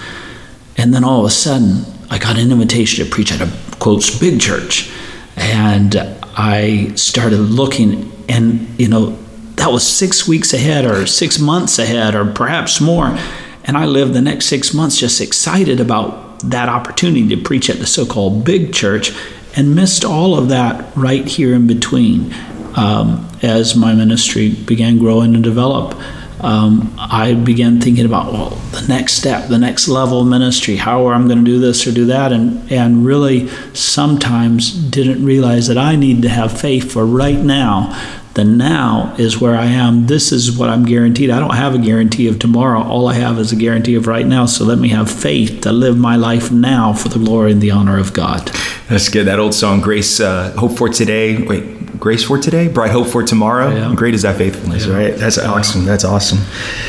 And 0.78 0.94
then 0.94 1.04
all 1.04 1.22
of 1.22 1.26
a 1.26 1.32
sudden, 1.32 1.84
I 2.12 2.20
got 2.20 2.38
an 2.38 2.52
invitation 2.52 3.04
to 3.04 3.12
preach 3.12 3.32
at 3.32 3.42
a 3.42 3.52
quotes 3.80 4.18
big 4.20 4.40
church. 4.40 4.92
And 5.36 5.96
I 6.40 6.94
started 6.96 7.40
looking, 7.40 8.10
and 8.30 8.80
you 8.80 8.88
know, 8.88 9.18
that 9.58 9.70
was 9.72 9.86
six 9.86 10.26
weeks 10.26 10.54
ahead, 10.54 10.86
or 10.86 11.06
six 11.06 11.38
months 11.38 11.80
ahead, 11.80 12.16
or 12.16 12.26
perhaps 12.26 12.80
more. 12.80 13.18
And 13.66 13.76
I 13.76 13.86
lived 13.86 14.14
the 14.14 14.22
next 14.22 14.46
six 14.46 14.74
months 14.74 14.98
just 14.98 15.20
excited 15.20 15.80
about 15.82 16.40
that 16.50 16.70
opportunity 16.70 17.28
to 17.36 17.42
preach 17.42 17.70
at 17.70 17.80
the 17.80 17.86
so 17.86 18.06
called 18.06 18.46
big 18.46 18.74
church 18.74 19.12
and 19.58 19.76
missed 19.76 20.06
all 20.06 20.38
of 20.40 20.48
that 20.48 20.96
right 20.96 21.28
here 21.28 21.54
in 21.54 21.68
between. 21.68 22.34
um, 22.76 23.28
as 23.42 23.76
my 23.76 23.94
ministry 23.94 24.50
began 24.50 24.98
growing 24.98 25.34
and 25.36 25.44
develop, 25.44 26.00
um, 26.42 26.94
I 26.98 27.34
began 27.34 27.82
thinking 27.82 28.06
about 28.06 28.32
well 28.32 28.50
the 28.72 28.86
next 28.88 29.14
step, 29.14 29.50
the 29.50 29.58
next 29.58 29.88
level 29.88 30.22
of 30.22 30.28
ministry, 30.28 30.76
how 30.76 31.08
I'm 31.08 31.28
going 31.28 31.40
to 31.40 31.46
do 31.46 31.60
this 31.60 31.86
or 31.88 31.92
do 31.92 32.06
that, 32.06 32.32
and 32.32 32.72
and 32.72 33.06
really 33.06 33.48
sometimes 33.74 34.72
didn't 34.72 35.24
realize 35.26 35.68
that 35.68 35.78
I 35.78 35.96
need 35.96 36.22
to 36.24 36.30
have 36.30 36.60
faith 36.60 36.92
for 36.92 37.06
right 37.06 37.38
now 37.38 37.96
the 38.40 38.46
now 38.46 39.16
is 39.18 39.42
where 39.42 39.56
I 39.56 39.66
am. 39.66 40.06
This 40.06 40.32
is 40.32 40.56
what 40.56 40.70
I'm 40.70 40.86
guaranteed. 40.86 41.30
I 41.30 41.40
don't 41.40 41.56
have 41.56 41.76
a 41.76 41.78
guarantee 41.80 42.28
of 42.28 42.40
tomorrow. 42.40 42.82
All 42.82 43.08
I 43.08 43.16
have 43.16 43.40
is 43.40 43.52
a 43.52 43.56
guarantee 43.56 43.96
of 43.96 44.08
right 44.08 44.26
now. 44.26 44.46
So 44.46 44.64
let 44.64 44.78
me 44.78 44.90
have 44.90 45.12
faith 45.12 45.62
to 45.62 45.72
live 45.72 45.98
my 45.98 46.16
life 46.16 46.52
now 46.52 46.94
for 46.94 47.10
the 47.10 47.20
glory 47.20 47.52
and 47.52 47.62
the 47.62 47.72
honor 47.72 48.00
of 48.00 48.14
God. 48.14 48.50
That's 48.88 49.10
good. 49.10 49.26
That 49.26 49.40
old 49.40 49.54
song, 49.54 49.82
Grace, 49.82 50.20
uh, 50.20 50.54
Hope 50.58 50.78
for 50.78 50.90
Today. 50.90 51.42
Wait, 51.42 51.79
Grace 52.00 52.24
for 52.24 52.38
Today? 52.38 52.70
Bright 52.70 52.92
Hope 52.92 53.08
for 53.08 53.24
Tomorrow? 53.24 53.76
Yeah. 53.76 53.94
Great 53.96 54.14
is 54.14 54.22
that 54.22 54.38
faithfulness, 54.38 54.86
yeah. 54.86 54.96
right? 54.96 55.16
That's 55.16 55.38
awesome. 55.38 55.84
That's 55.84 56.06
awesome. 56.06 56.40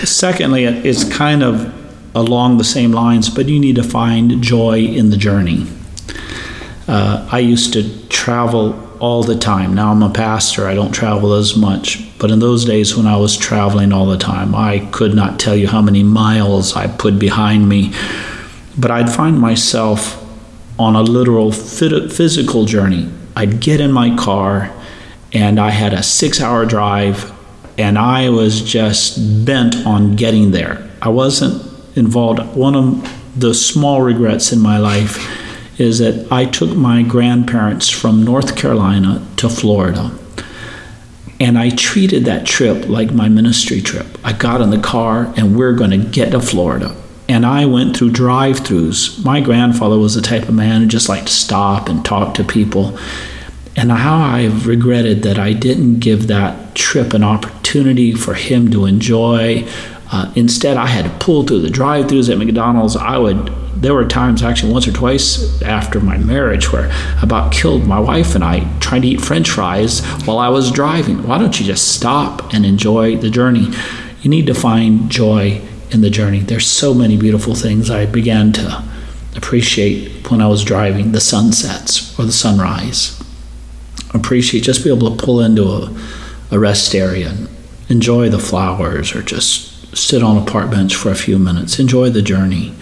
Secondly, 0.04 0.64
it's 0.64 1.04
kind 1.12 1.42
of 1.42 1.74
along 2.14 2.58
the 2.58 2.64
same 2.64 2.92
lines, 2.92 3.28
but 3.28 3.48
you 3.48 3.58
need 3.58 3.76
to 3.76 3.82
find 3.82 4.40
joy 4.42 4.78
in 4.78 5.10
the 5.10 5.16
journey. 5.16 5.66
Uh, 6.86 7.28
I 7.30 7.40
used 7.40 7.72
to 7.72 8.06
travel 8.08 8.88
all 9.00 9.22
the 9.22 9.36
time. 9.36 9.74
Now 9.74 9.90
I'm 9.90 10.02
a 10.02 10.10
pastor, 10.10 10.68
I 10.68 10.74
don't 10.74 10.92
travel 10.92 11.32
as 11.32 11.56
much. 11.56 12.06
But 12.18 12.30
in 12.30 12.38
those 12.38 12.64
days 12.64 12.96
when 12.96 13.06
I 13.06 13.16
was 13.16 13.36
traveling 13.36 13.92
all 13.92 14.06
the 14.06 14.18
time, 14.18 14.54
I 14.54 14.88
could 14.92 15.14
not 15.14 15.40
tell 15.40 15.56
you 15.56 15.68
how 15.68 15.80
many 15.80 16.02
miles 16.02 16.76
I 16.76 16.86
put 16.86 17.18
behind 17.18 17.68
me. 17.68 17.94
But 18.78 18.90
I'd 18.90 19.10
find 19.10 19.40
myself 19.40 20.16
on 20.78 20.96
a 20.96 21.02
literal 21.02 21.50
physical 21.50 22.64
journey. 22.64 23.10
I'd 23.34 23.60
get 23.60 23.80
in 23.80 23.90
my 23.90 24.14
car 24.16 24.72
and 25.32 25.60
I 25.60 25.70
had 25.70 25.92
a 25.92 26.02
six 26.02 26.40
hour 26.40 26.66
drive 26.66 27.32
and 27.78 27.99
I 27.99 28.28
was 28.28 28.60
just 28.62 29.44
bent 29.46 29.87
on 29.87 30.16
getting 30.16 30.50
there. 30.50 30.90
I 31.00 31.08
wasn't 31.08 31.62
involved. 31.96 32.40
One 32.56 32.76
of 32.76 33.40
the 33.40 33.54
small 33.54 34.02
regrets 34.02 34.52
in 34.52 34.60
my 34.60 34.78
life 34.78 35.18
is 35.80 35.99
that 36.00 36.30
I 36.30 36.44
took 36.44 36.76
my 36.76 37.02
grandparents 37.02 37.88
from 37.88 38.22
North 38.22 38.56
Carolina 38.56 39.26
to 39.37 39.49
Florida. 39.49 40.10
And 41.40 41.56
I 41.56 41.70
treated 41.70 42.26
that 42.26 42.46
trip 42.46 42.87
like 42.87 43.12
my 43.12 43.30
ministry 43.30 43.80
trip. 43.80 44.18
I 44.22 44.34
got 44.34 44.60
in 44.60 44.68
the 44.68 44.78
car 44.78 45.32
and 45.38 45.56
we're 45.56 45.72
going 45.72 45.90
to 45.90 45.96
get 45.96 46.32
to 46.32 46.40
Florida. 46.40 46.94
And 47.30 47.46
I 47.46 47.64
went 47.64 47.96
through 47.96 48.10
drive 48.10 48.56
throughs. 48.56 49.25
My 49.25 49.40
grandfather 49.40 49.96
was 49.96 50.16
the 50.16 50.20
type 50.20 50.49
of 50.49 50.54
man 50.54 50.82
who 50.82 50.87
just 50.87 51.08
liked 51.08 51.28
to 51.28 51.32
stop 51.32 51.88
and 51.88 52.04
talk 52.04 52.34
to 52.34 52.44
people. 52.44 52.99
And 53.76 53.92
how 53.92 54.18
I've 54.18 54.66
regretted 54.66 55.22
that 55.22 55.38
I 55.38 55.52
didn't 55.52 56.00
give 56.00 56.26
that 56.26 56.74
trip 56.74 57.14
an 57.14 57.22
opportunity 57.22 58.12
for 58.12 58.34
him 58.34 58.70
to 58.72 58.84
enjoy. 58.84 59.66
Uh, 60.12 60.32
instead, 60.34 60.76
I 60.76 60.86
had 60.86 61.04
to 61.04 61.24
pull 61.24 61.44
through 61.44 61.60
the 61.60 61.70
drive 61.70 62.06
throughs 62.06 62.30
at 62.30 62.38
McDonald's. 62.38 62.96
I 62.96 63.16
would 63.16 63.50
there 63.80 63.94
were 63.94 64.04
times, 64.04 64.42
actually, 64.42 64.72
once 64.72 64.86
or 64.86 64.92
twice 64.92 65.62
after 65.62 66.00
my 66.00 66.18
marriage, 66.18 66.70
where 66.70 66.90
I 66.90 67.22
about 67.22 67.52
killed 67.52 67.86
my 67.86 67.98
wife 67.98 68.34
and 68.34 68.44
I 68.44 68.70
trying 68.78 69.02
to 69.02 69.08
eat 69.08 69.22
French 69.22 69.48
fries 69.48 70.04
while 70.26 70.38
I 70.38 70.48
was 70.48 70.70
driving. 70.70 71.26
Why 71.26 71.38
don't 71.38 71.58
you 71.58 71.64
just 71.64 71.94
stop 71.94 72.52
and 72.52 72.66
enjoy 72.66 73.16
the 73.16 73.30
journey? 73.30 73.68
You 74.20 74.28
need 74.28 74.46
to 74.46 74.54
find 74.54 75.10
joy 75.10 75.62
in 75.90 76.02
the 76.02 76.10
journey. 76.10 76.40
There's 76.40 76.66
so 76.66 76.92
many 76.92 77.16
beautiful 77.16 77.54
things 77.54 77.90
I 77.90 78.06
began 78.06 78.52
to 78.52 78.84
appreciate 79.34 80.30
when 80.30 80.42
I 80.42 80.48
was 80.48 80.62
driving 80.62 81.12
the 81.12 81.20
sunsets 81.20 82.18
or 82.18 82.26
the 82.26 82.32
sunrise. 82.32 83.19
Appreciate 84.12 84.62
just 84.62 84.84
be 84.84 84.92
able 84.92 85.14
to 85.14 85.24
pull 85.24 85.40
into 85.40 85.64
a, 85.64 85.96
a 86.50 86.58
rest 86.58 86.94
area 86.94 87.30
and 87.30 87.48
enjoy 87.88 88.28
the 88.28 88.38
flowers 88.38 89.14
or 89.14 89.22
just 89.22 89.96
sit 89.96 90.22
on 90.22 90.36
a 90.36 90.44
park 90.44 90.70
bench 90.70 90.94
for 90.94 91.10
a 91.10 91.14
few 91.14 91.38
minutes. 91.38 91.78
Enjoy 91.78 92.10
the 92.10 92.22
journey. 92.22 92.74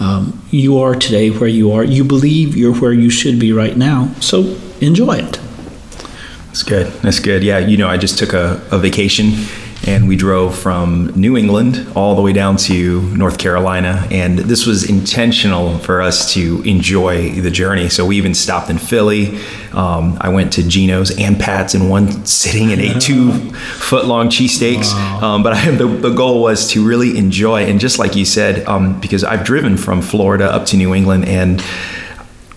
Um, 0.00 0.44
you 0.50 0.78
are 0.78 0.94
today 0.94 1.30
where 1.30 1.48
you 1.48 1.72
are. 1.72 1.84
You 1.84 2.04
believe 2.04 2.56
you're 2.56 2.74
where 2.74 2.92
you 2.92 3.10
should 3.10 3.38
be 3.38 3.52
right 3.52 3.76
now. 3.76 4.12
So 4.20 4.56
enjoy 4.80 5.16
it. 5.16 5.40
That's 6.46 6.62
good. 6.62 6.86
That's 7.02 7.20
good. 7.20 7.42
Yeah, 7.42 7.58
you 7.58 7.76
know, 7.76 7.88
I 7.88 7.96
just 7.96 8.18
took 8.18 8.32
a, 8.32 8.62
a 8.70 8.78
vacation 8.78 9.32
and 9.86 10.08
we 10.08 10.16
drove 10.16 10.58
from 10.58 11.12
New 11.14 11.36
England 11.36 11.86
all 11.94 12.16
the 12.16 12.22
way 12.22 12.32
down 12.32 12.56
to 12.56 13.00
North 13.16 13.38
Carolina. 13.38 14.06
And 14.10 14.38
this 14.38 14.66
was 14.66 14.88
intentional 14.88 15.78
for 15.78 16.02
us 16.02 16.32
to 16.34 16.60
enjoy 16.62 17.30
the 17.40 17.50
journey. 17.50 17.88
So 17.88 18.04
we 18.04 18.16
even 18.16 18.34
stopped 18.34 18.68
in 18.68 18.78
Philly. 18.78 19.38
Um, 19.72 20.18
I 20.20 20.28
went 20.30 20.52
to 20.54 20.66
Geno's 20.66 21.16
and 21.18 21.38
Pat's 21.38 21.74
in 21.74 21.88
one 21.88 22.26
sitting 22.26 22.72
and 22.72 22.80
ate 22.80 23.00
two 23.00 23.32
foot 23.52 24.06
long 24.06 24.28
cheesesteaks. 24.28 24.92
Wow. 24.92 25.34
Um, 25.34 25.42
but 25.42 25.52
I, 25.52 25.70
the, 25.76 25.86
the, 25.86 26.16
goal 26.16 26.42
was 26.42 26.70
to 26.70 26.86
really 26.86 27.16
enjoy. 27.18 27.64
And 27.64 27.78
just 27.78 27.98
like 27.98 28.16
you 28.16 28.24
said, 28.24 28.66
um, 28.66 28.98
because 29.00 29.22
I've 29.22 29.44
driven 29.44 29.76
from 29.76 30.02
Florida 30.02 30.46
up 30.52 30.66
to 30.66 30.76
New 30.76 30.94
England 30.94 31.26
and 31.26 31.62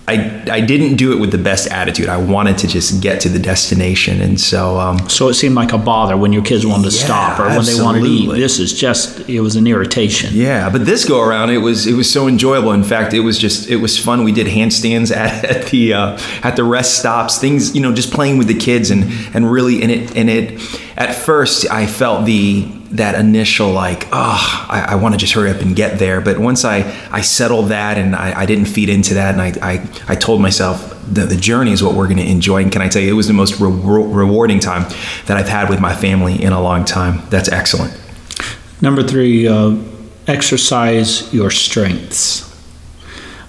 I, 0.09 0.43
I 0.51 0.61
didn't 0.61 0.95
do 0.95 1.13
it 1.13 1.19
with 1.19 1.31
the 1.31 1.37
best 1.37 1.67
attitude. 1.67 2.09
I 2.09 2.17
wanted 2.17 2.57
to 2.59 2.67
just 2.67 2.99
get 2.99 3.21
to 3.21 3.29
the 3.29 3.37
destination, 3.37 4.21
and 4.21 4.41
so 4.41 4.79
um, 4.79 5.07
so 5.07 5.27
it 5.27 5.35
seemed 5.35 5.53
like 5.53 5.71
a 5.71 5.77
bother 5.77 6.17
when 6.17 6.33
your 6.33 6.43
kids 6.43 6.65
wanted 6.65 6.89
to 6.89 6.97
yeah, 6.97 7.05
stop 7.05 7.39
or 7.39 7.43
when 7.43 7.57
absolutely. 7.59 7.77
they 7.77 7.85
wanted 7.85 7.99
to 8.01 8.07
eat. 8.07 8.39
This 8.39 8.57
is 8.57 8.73
just 8.73 9.29
it 9.29 9.41
was 9.41 9.55
an 9.55 9.67
irritation. 9.67 10.31
Yeah, 10.33 10.71
but 10.71 10.87
this 10.87 11.05
go 11.05 11.21
around 11.21 11.51
it 11.51 11.59
was 11.59 11.85
it 11.85 11.93
was 11.93 12.11
so 12.11 12.27
enjoyable. 12.27 12.71
In 12.71 12.83
fact, 12.83 13.13
it 13.13 13.19
was 13.19 13.37
just 13.37 13.69
it 13.69 13.75
was 13.75 13.99
fun. 13.99 14.23
We 14.23 14.31
did 14.31 14.47
handstands 14.47 15.15
at, 15.15 15.45
at 15.45 15.65
the 15.67 15.93
uh, 15.93 16.19
at 16.41 16.55
the 16.55 16.63
rest 16.63 16.97
stops, 16.97 17.37
things 17.37 17.75
you 17.75 17.81
know, 17.81 17.93
just 17.93 18.11
playing 18.11 18.39
with 18.39 18.47
the 18.47 18.57
kids 18.57 18.89
and 18.89 19.03
and 19.35 19.51
really 19.51 19.83
and 19.83 19.91
it 19.91 20.17
and 20.17 20.27
it. 20.27 20.59
At 20.97 21.13
first, 21.13 21.69
I 21.69 21.85
felt 21.85 22.25
the 22.25 22.67
that 22.91 23.13
initial 23.13 23.71
like 23.71 24.07
oh 24.11 24.67
i, 24.69 24.87
I 24.89 24.95
want 24.95 25.13
to 25.13 25.19
just 25.19 25.33
hurry 25.33 25.51
up 25.51 25.61
and 25.61 25.75
get 25.75 25.99
there. 25.99 26.21
But 26.21 26.39
once 26.39 26.65
i 26.65 26.79
i 27.11 27.21
settled 27.21 27.69
that 27.69 27.97
and 27.97 28.15
i, 28.15 28.41
I 28.41 28.45
didn't 28.45 28.65
feed 28.65 28.89
into 28.89 29.13
that 29.13 29.37
and 29.37 29.41
i 29.41 29.73
i, 29.73 29.89
I 30.07 30.15
told 30.15 30.41
myself 30.41 30.95
that 31.13 31.29
the 31.29 31.35
journey 31.35 31.71
is 31.71 31.83
what 31.83 31.95
we're 31.95 32.07
going 32.07 32.17
to 32.17 32.27
enjoy. 32.27 32.63
And 32.63 32.71
can 32.71 32.81
i 32.81 32.87
tell 32.87 33.01
you 33.01 33.09
it 33.09 33.15
was 33.15 33.27
the 33.27 33.33
most 33.33 33.59
re- 33.59 33.69
rewarding 33.69 34.59
time 34.59 34.83
that 35.27 35.37
i've 35.37 35.49
had 35.49 35.69
with 35.69 35.79
my 35.79 35.95
family 35.95 36.41
in 36.41 36.53
a 36.53 36.61
long 36.61 36.85
time. 36.85 37.21
That's 37.29 37.49
excellent. 37.49 37.99
Number 38.81 39.03
three 39.03 39.47
uh, 39.47 39.75
exercise 40.27 41.33
your 41.33 41.51
strengths. 41.51 42.47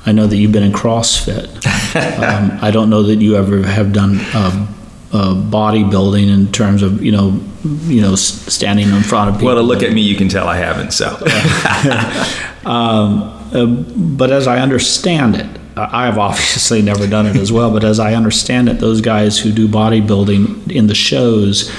I 0.06 0.12
know 0.12 0.26
that 0.26 0.36
you've 0.36 0.52
been 0.52 0.62
in 0.62 0.72
CrossFit. 0.72 1.46
um, 2.22 2.58
I 2.62 2.70
don't 2.70 2.88
know 2.88 3.02
that 3.02 3.16
you 3.16 3.36
ever 3.36 3.62
have 3.62 3.92
done 3.92 4.20
um, 4.34 4.74
uh, 5.12 5.34
bodybuilding 5.34 6.32
in 6.32 6.52
terms 6.52 6.82
of 6.82 7.02
you 7.02 7.12
know 7.12 7.40
you 7.84 8.00
know 8.00 8.14
standing 8.14 8.88
in 8.88 9.02
front 9.02 9.30
of 9.30 9.34
people. 9.36 9.48
Well, 9.48 9.56
to 9.56 9.62
look 9.62 9.82
at 9.82 9.92
me, 9.92 10.02
you 10.02 10.16
can 10.16 10.28
tell 10.28 10.46
I 10.46 10.56
haven't. 10.56 10.92
So, 10.92 11.08
um, 12.64 13.22
uh, 13.52 13.66
but 13.66 14.30
as 14.30 14.46
I 14.46 14.60
understand 14.60 15.36
it, 15.36 15.60
I 15.76 16.06
have 16.06 16.18
obviously 16.28 16.82
never 16.82 17.06
done 17.06 17.26
it 17.26 17.36
as 17.36 17.50
well. 17.50 17.72
But 17.72 17.84
as 17.84 17.98
I 17.98 18.14
understand 18.14 18.68
it, 18.68 18.78
those 18.78 19.00
guys 19.00 19.38
who 19.38 19.52
do 19.52 19.66
bodybuilding 19.66 20.70
in 20.70 20.86
the 20.86 20.94
shows, 20.94 21.72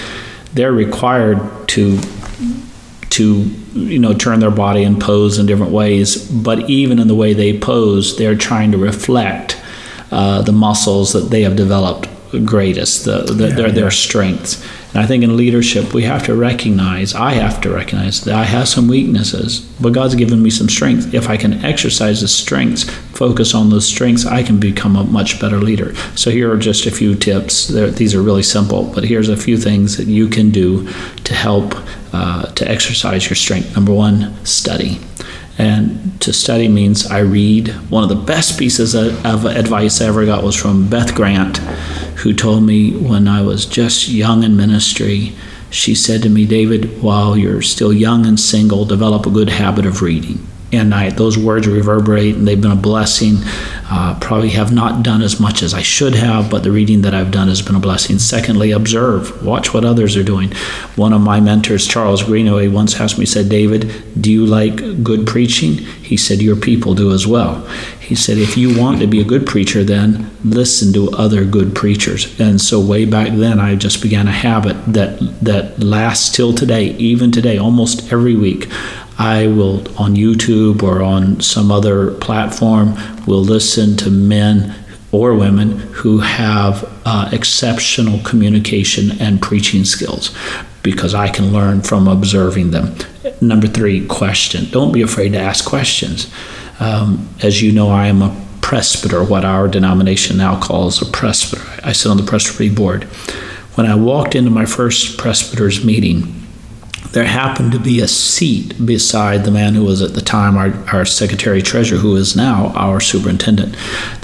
they're 0.54 0.74
required 0.74 1.70
to 1.70 2.00
to 3.12 3.44
you 3.74 4.00
know 4.00 4.14
turn 4.14 4.42
their 4.42 4.52
body 4.52 4.84
and 4.84 5.00
pose 5.00 5.38
in 5.40 5.46
different 5.46 5.72
ways. 5.72 6.30
But 6.30 6.70
even 6.70 7.00
in 7.00 7.08
the 7.08 7.16
way 7.16 7.34
they 7.34 7.58
pose, 7.58 8.18
they're 8.18 8.36
trying 8.36 8.74
to 8.74 8.78
reflect 8.78 9.58
uh, 10.12 10.42
the 10.42 10.52
muscles 10.52 11.14
that 11.14 11.30
they 11.30 11.44
have 11.44 11.56
developed 11.56 12.10
greatest, 12.40 13.06
the, 13.06 13.22
the, 13.22 13.48
yeah, 13.50 13.56
their, 13.56 13.68
yeah. 13.68 13.74
their 13.74 13.92
strengths. 13.92 14.64
And 14.94 15.02
I 15.02 15.06
think 15.06 15.24
in 15.24 15.38
leadership, 15.38 15.94
we 15.94 16.04
have 16.04 16.26
to 16.26 16.36
recognize, 16.36 17.14
I 17.14 17.34
have 17.34 17.62
to 17.62 17.70
recognize 17.70 18.22
that 18.22 18.36
I 18.36 18.44
have 18.44 18.68
some 18.68 18.88
weaknesses, 18.88 19.62
but 19.80 19.94
God's 19.94 20.16
given 20.16 20.44
me 20.44 20.50
some 20.50 20.68
strength. 20.68 21.14
If 21.14 21.30
I 21.30 21.38
can 21.38 21.64
exercise 21.64 22.22
the 22.22 22.28
strengths, 22.28 22.84
focus 22.84 23.56
on 23.56 23.70
those 23.70 23.86
strengths, 23.86 24.26
I 24.26 24.44
can 24.44 24.60
become 24.60 24.96
a 24.96 25.04
much 25.04 25.40
better 25.40 25.60
leader. 25.60 25.96
So 26.16 26.30
here 26.30 26.52
are 26.52 26.58
just 26.58 26.86
a 26.86 26.92
few 26.92 27.16
tips. 27.16 27.68
They're, 27.68 27.90
these 27.90 28.14
are 28.14 28.22
really 28.22 28.44
simple, 28.44 28.92
but 28.94 29.06
here's 29.06 29.30
a 29.30 29.38
few 29.38 29.58
things 29.58 29.98
that 29.98 30.08
you 30.08 30.28
can 30.28 30.52
do 30.52 30.88
to 31.24 31.34
help 31.34 31.74
uh, 32.14 32.48
to 32.54 32.70
exercise 32.70 33.30
your 33.30 33.38
strength. 33.38 33.74
Number 33.76 33.94
one, 33.94 34.46
study. 34.46 35.00
And 35.58 36.20
to 36.22 36.34
study 36.34 36.68
means 36.68 37.06
I 37.06 37.20
read. 37.20 37.70
One 37.90 38.04
of 38.04 38.10
the 38.10 38.16
best 38.16 38.58
pieces 38.58 38.96
of, 38.96 39.26
of 39.26 39.46
advice 39.46 40.02
I 40.02 40.08
ever 40.08 40.26
got 40.26 40.44
was 40.44 40.56
from 40.56 40.90
Beth 40.90 41.14
Grant, 41.14 41.60
who 42.22 42.34
told 42.34 42.63
me 42.63 42.92
when 42.92 43.28
I 43.28 43.42
was 43.42 43.66
just 43.66 44.08
young 44.08 44.44
in 44.44 44.56
ministry, 44.56 45.34
she 45.70 45.96
said 45.96 46.22
to 46.24 46.30
me, 46.30 46.46
David, 46.46 47.01
while 47.01 47.38
you're 47.38 47.62
still 47.62 47.94
young 47.94 48.25
and 48.25 48.40
single, 48.40 48.86
develop 48.86 49.25
a 49.25 49.32
good 49.32 49.50
habit 49.50 49.86
of 49.86 50.01
reading. 50.01 50.46
And 50.74 50.94
I, 50.94 51.10
those 51.10 51.38
words 51.38 51.68
reverberate, 51.68 52.36
and 52.36 52.48
they've 52.48 52.62
been 52.62 52.72
a 52.72 52.75
blessing 52.75 53.38
Uh, 53.94 54.18
probably 54.22 54.51
have 54.51 54.72
not 54.72 55.04
done 55.04 55.22
as 55.22 55.38
much 55.38 55.62
as 55.62 55.74
I 55.74 55.82
should 55.82 56.16
have, 56.16 56.50
but 56.50 56.63
the 56.63 56.72
reading 56.72 57.01
that 57.01 57.13
I've 57.13 57.30
done 57.30 57.50
has 57.50 57.62
been 57.62 57.75
a 57.75 57.80
blessing. 57.80 58.20
Secondly, 58.20 58.72
observe, 58.72 59.46
watch 59.46 59.74
what 59.74 59.84
others 59.84 60.16
are 60.16 60.24
doing. 60.24 60.54
One 60.96 61.12
of 61.12 61.20
my 61.20 61.42
mentors, 61.42 61.86
Charles 61.86 62.24
Greenaway, 62.24 62.70
once 62.70 62.98
asked 63.01 63.20
me, 63.20 63.25
said, 63.25 63.50
David, 63.50 63.92
do 64.22 64.32
you 64.32 64.46
like 64.46 65.04
good 65.04 65.28
preaching? 65.28 65.74
He 65.74 66.16
said, 66.16 66.42
Your 66.42 66.56
people 66.56 66.96
do 66.96 67.12
as 67.12 67.28
well. 67.28 67.68
He 68.00 68.16
said, 68.16 68.38
If 68.38 68.56
you 68.56 68.80
want 68.80 69.01
to 69.01 69.08
be 69.08 69.20
a 69.20 69.25
good 69.25 69.46
preacher, 69.46 69.84
then 69.84 70.32
listen 70.46 70.94
to 70.94 71.12
other 71.12 71.44
good 71.44 71.75
preachers. 71.75 72.40
And 72.40 72.62
so, 72.62 72.80
way 72.80 73.04
back 73.04 73.34
then, 73.34 73.60
I 73.60 73.75
just 73.75 74.01
began 74.01 74.30
a 74.30 74.32
habit 74.32 74.78
that, 74.94 75.20
that 75.42 75.80
lasts 75.80 76.34
till 76.34 76.54
today, 76.54 76.92
even 76.92 77.30
today, 77.30 77.58
almost 77.58 78.10
every 78.13 78.36
week. 78.36 78.70
I 79.18 79.48
will, 79.48 79.80
on 80.00 80.15
YouTube 80.15 80.84
or 80.84 81.01
on 81.01 81.41
some 81.41 81.72
other 81.72 82.12
platform, 82.12 82.96
will 83.25 83.44
listen 83.44 83.96
to 83.98 84.10
men 84.10 84.75
or 85.12 85.36
women 85.36 85.72
who 85.72 86.20
have 86.20 86.89
uh, 87.06 87.30
exceptional 87.32 88.20
communication 88.24 89.12
and 89.20 89.41
preaching 89.41 89.84
skills 89.84 90.36
because 90.84 91.13
I 91.13 91.27
can 91.27 91.51
learn 91.51 91.82
from 91.82 92.08
observing 92.08 92.72
them. 92.72 92.96
Number 93.41 93.68
three, 93.68 94.06
question. 94.08 94.65
Don't 94.72 94.91
be 94.91 95.01
afraid 95.01 95.34
to 95.34 95.39
ask 95.39 95.65
questions. 95.65 96.34
Um, 96.80 97.30
as 97.44 97.62
you 97.62 97.72
know, 97.72 97.89
I 97.89 98.08
am 98.08 98.22
a 98.22 98.46
presbyter, 98.62 99.24
what 99.24 99.46
our 99.46 99.68
denomination 99.68 100.38
now 100.38 100.60
calls 100.60 101.01
a 101.01 101.12
presbyter. 101.12 101.63
I 101.84 101.91
sit 101.91 102.10
on 102.10 102.18
the 102.18 102.24
presbytery 102.24 102.70
board. 102.70 103.03
When 103.75 103.86
I 103.86 103.96
walked 103.96 104.36
into 104.36 104.50
my 104.50 104.65
first 104.65 105.18
presbyter's 105.18 105.84
meeting, 105.84 106.40
there 107.12 107.25
happened 107.25 107.74
to 107.74 107.80
be 107.80 108.00
a 108.00 108.08
seat 108.08 108.86
beside 108.86 109.44
the 109.44 109.51
man 109.51 109.75
who 109.75 109.84
was 109.84 110.01
at 110.01 110.13
the 110.13 110.22
time 110.22 110.56
our, 110.56 110.74
our 110.96 111.06
secretary 111.06 111.62
treasurer, 111.62 112.00
who 112.00 112.15
is 112.15 112.36
now 112.36 112.68
our 112.75 113.00
superintendent. 113.01 113.75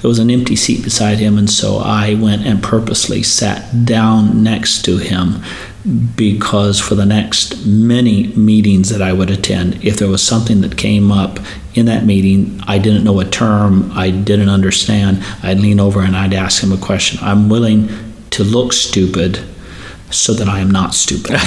There 0.02 0.08
was 0.08 0.20
an 0.20 0.32
empty 0.32 0.56
seat 0.56 0.84
beside 0.84 1.18
him, 1.18 1.38
and 1.38 1.50
so 1.50 1.78
I 1.78 2.14
went 2.14 2.46
and 2.46 2.64
purposely 2.64 3.24
sat 3.24 3.86
down 3.86 4.42
next 4.42 4.84
to 4.86 4.98
him 4.98 5.44
because 6.16 6.80
for 6.80 6.96
the 6.96 7.06
next 7.06 7.66
many 7.66 8.28
meetings 8.36 8.90
that 8.90 9.02
I 9.02 9.14
would 9.14 9.32
attend, 9.32 9.84
if 9.84 9.98
there 9.98 10.10
was 10.10 10.24
something 10.24 10.62
that 10.62 10.78
came 10.78 11.12
up 11.12 11.40
in 11.76 11.86
that 11.88 12.06
meeting, 12.06 12.62
I 12.68 12.78
didn't 12.78 13.04
know 13.04 13.20
a 13.20 13.26
term, 13.26 13.92
I 13.94 14.12
didn't 14.12 14.50
understand, 14.50 15.24
I'd 15.44 15.60
lean 15.60 15.80
over 15.80 16.02
and 16.02 16.16
I'd 16.16 16.34
ask 16.34 16.64
him 16.64 16.72
a 16.72 16.78
question. 16.78 17.20
I'm 17.22 17.50
willing 17.50 17.90
to 18.32 18.44
look 18.44 18.74
stupid 18.74 19.40
so 20.12 20.34
that 20.34 20.48
I 20.48 20.60
am 20.60 20.72
not 20.72 20.94
stupid. 20.94 21.36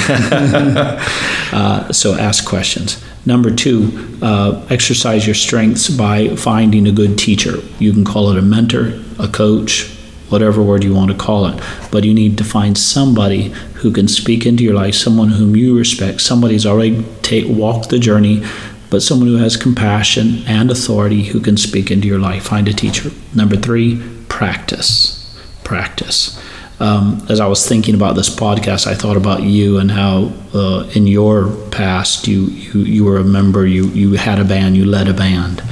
uh, 1.52 1.93
so 1.93 2.14
ask 2.14 2.47
questions. 2.47 3.02
Number 3.26 3.50
two, 3.55 4.19
uh, 4.23 4.67
exercise 4.71 5.26
your 5.26 5.35
strengths 5.35 5.88
by 5.88 6.37
finding 6.37 6.87
a 6.87 6.93
good 6.93 7.19
teacher. 7.19 7.59
You 7.79 7.93
can 7.93 8.05
call 8.05 8.31
it 8.31 8.38
a 8.38 8.43
mentor, 8.43 9.00
a 9.19 9.29
coach, 9.29 9.90
whatever 10.29 10.62
word 10.62 10.85
you 10.85 10.95
want 10.95 11.11
to 11.11 11.17
call 11.17 11.47
it. 11.47 11.62
But 11.90 12.05
you 12.05 12.14
need 12.14 12.38
to 12.38 12.45
find 12.45 12.76
somebody 12.76 13.49
who 13.76 13.93
can 13.93 14.09
speak 14.09 14.47
into 14.47 14.64
your 14.64 14.75
life, 14.75 14.95
someone 14.95 15.31
whom 15.31 15.57
you 15.57 15.76
respect, 15.76 16.21
somebody 16.21 16.55
who's 16.55 16.67
already 16.67 17.05
take, 17.23 17.45
walked 17.49 17.88
the 17.88 17.99
journey, 17.99 18.45
but 18.90 19.02
someone 19.02 19.29
who 19.29 19.37
has 19.37 19.57
compassion 19.57 20.43
and 20.47 20.71
authority 20.71 21.25
who 21.25 21.40
can 21.40 21.57
speak 21.57 21.90
into 21.90 22.09
your 22.09 22.19
life. 22.19 22.45
Find 22.45 22.69
a 22.69 22.73
teacher. 22.73 23.11
Number 23.35 23.57
three, 23.57 24.02
practice. 24.29 25.17
Practice 25.62 26.40
um, 26.80 27.25
as 27.28 27.40
I 27.40 27.46
was 27.46 27.66
thinking 27.68 27.94
about 27.94 28.16
this 28.16 28.34
podcast, 28.34 28.87
I 28.87 28.94
thought 28.94 29.18
about 29.18 29.42
you 29.42 29.78
and 29.78 29.90
how 29.90 30.32
uh, 30.54 30.90
in 30.94 31.06
your 31.06 31.54
past 31.70 32.26
you, 32.26 32.46
you 32.46 32.80
you 32.80 33.04
were 33.04 33.18
a 33.18 33.25
member, 33.25 33.66
you 33.66 33.88
you 33.88 34.14
had 34.14 34.38
a 34.38 34.44
band, 34.44 34.76
you 34.76 34.87
led 34.87 35.06
a 35.06 35.12
band. 35.14 35.62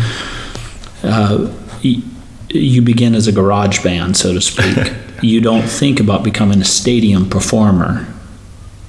Uh, 1.03 1.51
you, 1.81 2.03
you 2.51 2.83
begin 2.83 3.15
as 3.15 3.27
a 3.27 3.33
garage 3.33 3.83
band, 3.83 4.17
so 4.17 4.35
to 4.35 4.41
speak. 4.41 4.77
you 5.23 5.41
don't 5.41 5.67
think 5.67 5.99
about 5.99 6.23
becoming 6.23 6.61
a 6.61 6.65
stadium 6.65 7.29
performer 7.29 8.07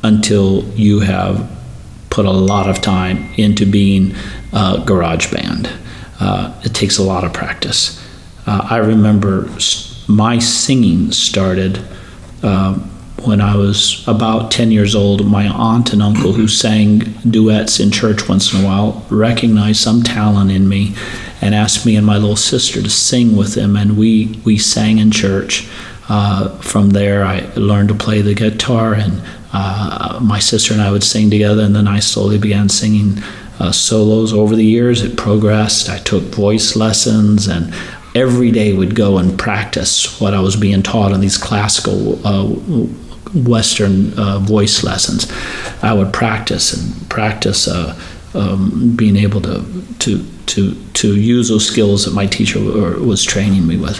until 0.03 0.63
you 0.75 0.99
have 0.99 1.49
put 2.09 2.25
a 2.25 2.31
lot 2.31 2.69
of 2.69 2.81
time 2.81 3.31
into 3.37 3.65
being 3.65 4.13
a 4.51 4.81
garage 4.85 5.31
band. 5.31 5.69
Uh, 6.19 6.53
it 6.65 6.73
takes 6.73 6.97
a 6.97 7.03
lot 7.03 7.23
of 7.23 7.31
practice. 7.31 8.03
Uh, 8.45 8.67
I 8.69 8.77
remember 8.77 9.49
my 10.07 10.39
singing 10.39 11.11
started 11.11 11.85
um, 12.43 12.89
when 13.25 13.41
I 13.41 13.55
was 13.55 14.07
about 14.07 14.51
10 14.51 14.71
years 14.71 14.95
old, 14.95 15.25
my 15.25 15.47
aunt 15.47 15.93
and 15.93 16.01
uncle, 16.01 16.33
who 16.33 16.47
sang 16.47 16.99
duets 17.29 17.79
in 17.79 17.91
church 17.91 18.29
once 18.29 18.53
in 18.53 18.61
a 18.61 18.65
while, 18.65 19.05
recognized 19.09 19.81
some 19.81 20.03
talent 20.03 20.51
in 20.51 20.69
me 20.69 20.95
and 21.41 21.55
asked 21.55 21.85
me 21.85 21.95
and 21.95 22.05
my 22.05 22.17
little 22.17 22.35
sister 22.35 22.81
to 22.81 22.89
sing 22.89 23.35
with 23.35 23.55
them. 23.55 23.75
And 23.75 23.97
we, 23.97 24.39
we 24.45 24.57
sang 24.57 24.97
in 24.99 25.11
church. 25.11 25.67
Uh, 26.07 26.57
from 26.59 26.89
there, 26.89 27.23
I 27.23 27.41
learned 27.55 27.89
to 27.89 27.95
play 27.95 28.21
the 28.21 28.33
guitar, 28.33 28.95
and 28.95 29.21
uh, 29.53 30.19
my 30.21 30.39
sister 30.39 30.73
and 30.73 30.81
I 30.81 30.91
would 30.91 31.03
sing 31.03 31.29
together. 31.29 31.61
And 31.61 31.75
then 31.75 31.87
I 31.87 31.99
slowly 31.99 32.39
began 32.39 32.67
singing 32.67 33.21
uh, 33.59 33.71
solos. 33.71 34.33
Over 34.33 34.55
the 34.55 34.65
years, 34.65 35.03
it 35.03 35.17
progressed. 35.17 35.89
I 35.89 35.99
took 35.99 36.23
voice 36.23 36.75
lessons 36.75 37.47
and 37.47 37.73
every 38.15 38.51
day 38.51 38.73
would 38.73 38.95
go 38.95 39.17
and 39.17 39.37
practice 39.37 40.19
what 40.19 40.33
I 40.33 40.39
was 40.39 40.55
being 40.55 40.83
taught 40.83 41.11
in 41.11 41.21
these 41.21 41.37
classical 41.37 42.25
uh, 42.25 42.45
Western 43.33 44.13
uh, 44.17 44.39
voice 44.39 44.83
lessons. 44.83 45.31
I 45.83 45.93
would 45.93 46.11
practice 46.11 46.73
and 46.73 47.09
practice 47.09 47.67
uh, 47.67 47.99
um, 48.33 48.95
being 48.95 49.15
able 49.15 49.41
to, 49.41 49.83
to, 49.99 50.25
to, 50.47 50.75
to 50.93 51.15
use 51.15 51.49
those 51.49 51.67
skills 51.67 52.05
that 52.05 52.13
my 52.13 52.25
teacher 52.25 52.59
was 52.59 53.23
training 53.23 53.67
me 53.67 53.77
with. 53.77 53.99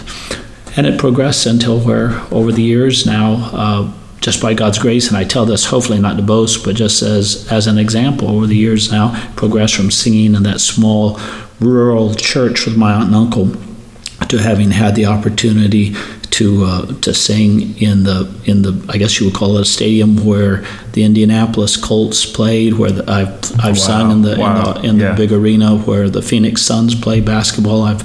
And 0.76 0.86
it 0.86 0.98
progressed 0.98 1.46
until 1.46 1.80
where, 1.80 2.20
over 2.32 2.52
the 2.52 2.62
years 2.62 3.06
now, 3.06 3.50
uh, 3.52 3.92
just 4.20 4.42
by 4.42 4.54
God's 4.54 4.78
grace, 4.78 5.08
and 5.08 5.16
I 5.16 5.24
tell 5.24 5.46
this 5.46 5.64
hopefully 5.64 5.98
not 5.98 6.16
to 6.16 6.22
boast, 6.22 6.64
but 6.64 6.76
just 6.76 7.02
as, 7.02 7.50
as 7.50 7.66
an 7.66 7.78
example, 7.78 8.28
over 8.28 8.46
the 8.46 8.56
years 8.56 8.92
now, 8.92 9.32
progressed 9.34 9.74
from 9.74 9.90
singing 9.90 10.34
in 10.34 10.42
that 10.42 10.60
small 10.60 11.18
rural 11.58 12.14
church 12.14 12.66
with 12.66 12.76
my 12.76 12.92
aunt 12.92 13.06
and 13.06 13.14
uncle 13.14 13.54
to 14.30 14.38
having 14.38 14.70
had 14.70 14.94
the 14.94 15.06
opportunity 15.06 15.94
to 16.30 16.64
uh, 16.64 16.86
to 17.00 17.12
sing 17.12 17.76
in 17.78 18.04
the 18.04 18.32
in 18.44 18.62
the 18.62 18.72
I 18.88 18.96
guess 18.96 19.20
you 19.20 19.26
would 19.26 19.34
call 19.34 19.58
it 19.58 19.62
a 19.62 19.64
stadium 19.64 20.24
where 20.24 20.64
the 20.92 21.02
Indianapolis 21.02 21.76
Colts 21.76 22.24
played, 22.24 22.74
where 22.74 22.92
the, 22.92 23.10
I've 23.10 23.34
I've 23.60 23.76
wow. 23.76 23.86
sung 23.88 24.10
in 24.12 24.22
the 24.22 24.36
wow. 24.38 24.56
in, 24.56 24.82
the, 24.82 24.88
in 24.88 24.98
yeah. 24.98 25.10
the 25.10 25.16
big 25.16 25.32
arena 25.32 25.76
where 25.78 26.08
the 26.08 26.22
Phoenix 26.22 26.62
Suns 26.62 26.94
play 26.94 27.20
basketball. 27.20 27.82
I've 27.82 28.02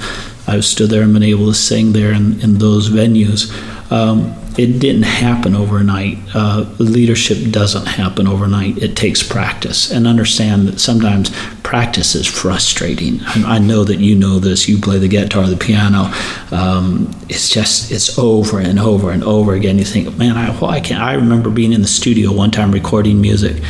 I've 0.47 0.65
stood 0.65 0.89
there 0.89 1.03
and 1.03 1.13
been 1.13 1.23
able 1.23 1.47
to 1.47 1.53
sing 1.53 1.93
there 1.93 2.11
in, 2.11 2.39
in 2.41 2.57
those 2.57 2.89
venues. 2.89 3.51
Um, 3.91 4.35
it 4.57 4.79
didn't 4.79 5.03
happen 5.03 5.55
overnight. 5.55 6.17
Uh, 6.33 6.65
leadership 6.79 7.51
doesn't 7.51 7.85
happen 7.85 8.27
overnight. 8.27 8.77
It 8.77 8.95
takes 8.95 9.21
practice. 9.21 9.91
And 9.91 10.07
understand 10.07 10.67
that 10.67 10.79
sometimes 10.79 11.31
practice 11.63 12.15
is 12.15 12.25
frustrating. 12.25 13.19
I, 13.25 13.55
I 13.55 13.59
know 13.59 13.83
that 13.83 13.99
you 13.99 14.15
know 14.15 14.39
this. 14.39 14.67
You 14.69 14.77
play 14.79 14.97
the 14.97 15.07
guitar, 15.07 15.47
the 15.47 15.57
piano. 15.57 16.11
Um, 16.51 17.11
it's 17.27 17.49
just, 17.49 17.91
it's 17.91 18.17
over 18.17 18.59
and 18.59 18.79
over 18.79 19.11
and 19.11 19.23
over 19.23 19.53
again. 19.53 19.77
You 19.77 19.85
think, 19.85 20.17
man, 20.17 20.37
I, 20.37 20.51
why 20.51 20.79
can't 20.79 21.01
I 21.01 21.13
remember 21.13 21.49
being 21.49 21.73
in 21.73 21.81
the 21.81 21.87
studio 21.87 22.31
one 22.31 22.51
time 22.51 22.71
recording 22.71 23.19
music 23.19 23.61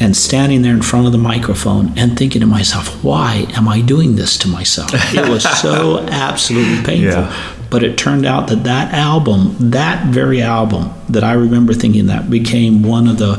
and 0.00 0.16
standing 0.16 0.62
there 0.62 0.72
in 0.72 0.82
front 0.82 1.06
of 1.06 1.12
the 1.12 1.18
microphone 1.18 1.96
and 1.98 2.18
thinking 2.18 2.40
to 2.40 2.46
myself, 2.46 3.04
why 3.04 3.46
am 3.50 3.68
I 3.68 3.82
doing 3.82 4.16
this 4.16 4.38
to 4.38 4.48
myself? 4.48 4.90
It 4.92 5.28
was 5.28 5.42
so 5.60 5.98
absolutely 6.10 6.82
painful. 6.84 7.22
Yeah. 7.22 7.56
But 7.70 7.84
it 7.84 7.96
turned 7.96 8.26
out 8.26 8.48
that 8.48 8.64
that 8.64 8.92
album, 8.92 9.54
that 9.70 10.06
very 10.06 10.42
album 10.42 10.90
that 11.08 11.22
I 11.22 11.32
remember 11.34 11.72
thinking 11.72 12.06
that 12.06 12.28
became 12.28 12.82
one 12.82 13.06
of 13.08 13.18
the 13.18 13.36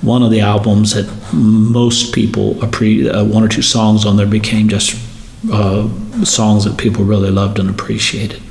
one 0.00 0.22
of 0.22 0.30
the 0.30 0.40
albums 0.40 0.94
that 0.94 1.06
most 1.32 2.14
people 2.14 2.54
appre- 2.56 3.14
uh, 3.14 3.24
one 3.24 3.42
or 3.42 3.48
two 3.48 3.62
songs 3.62 4.06
on 4.06 4.16
there 4.16 4.26
became 4.26 4.68
just 4.68 4.96
uh, 5.52 5.88
songs 6.24 6.64
that 6.64 6.78
people 6.78 7.04
really 7.04 7.30
loved 7.30 7.58
and 7.58 7.68
appreciated. 7.68 8.42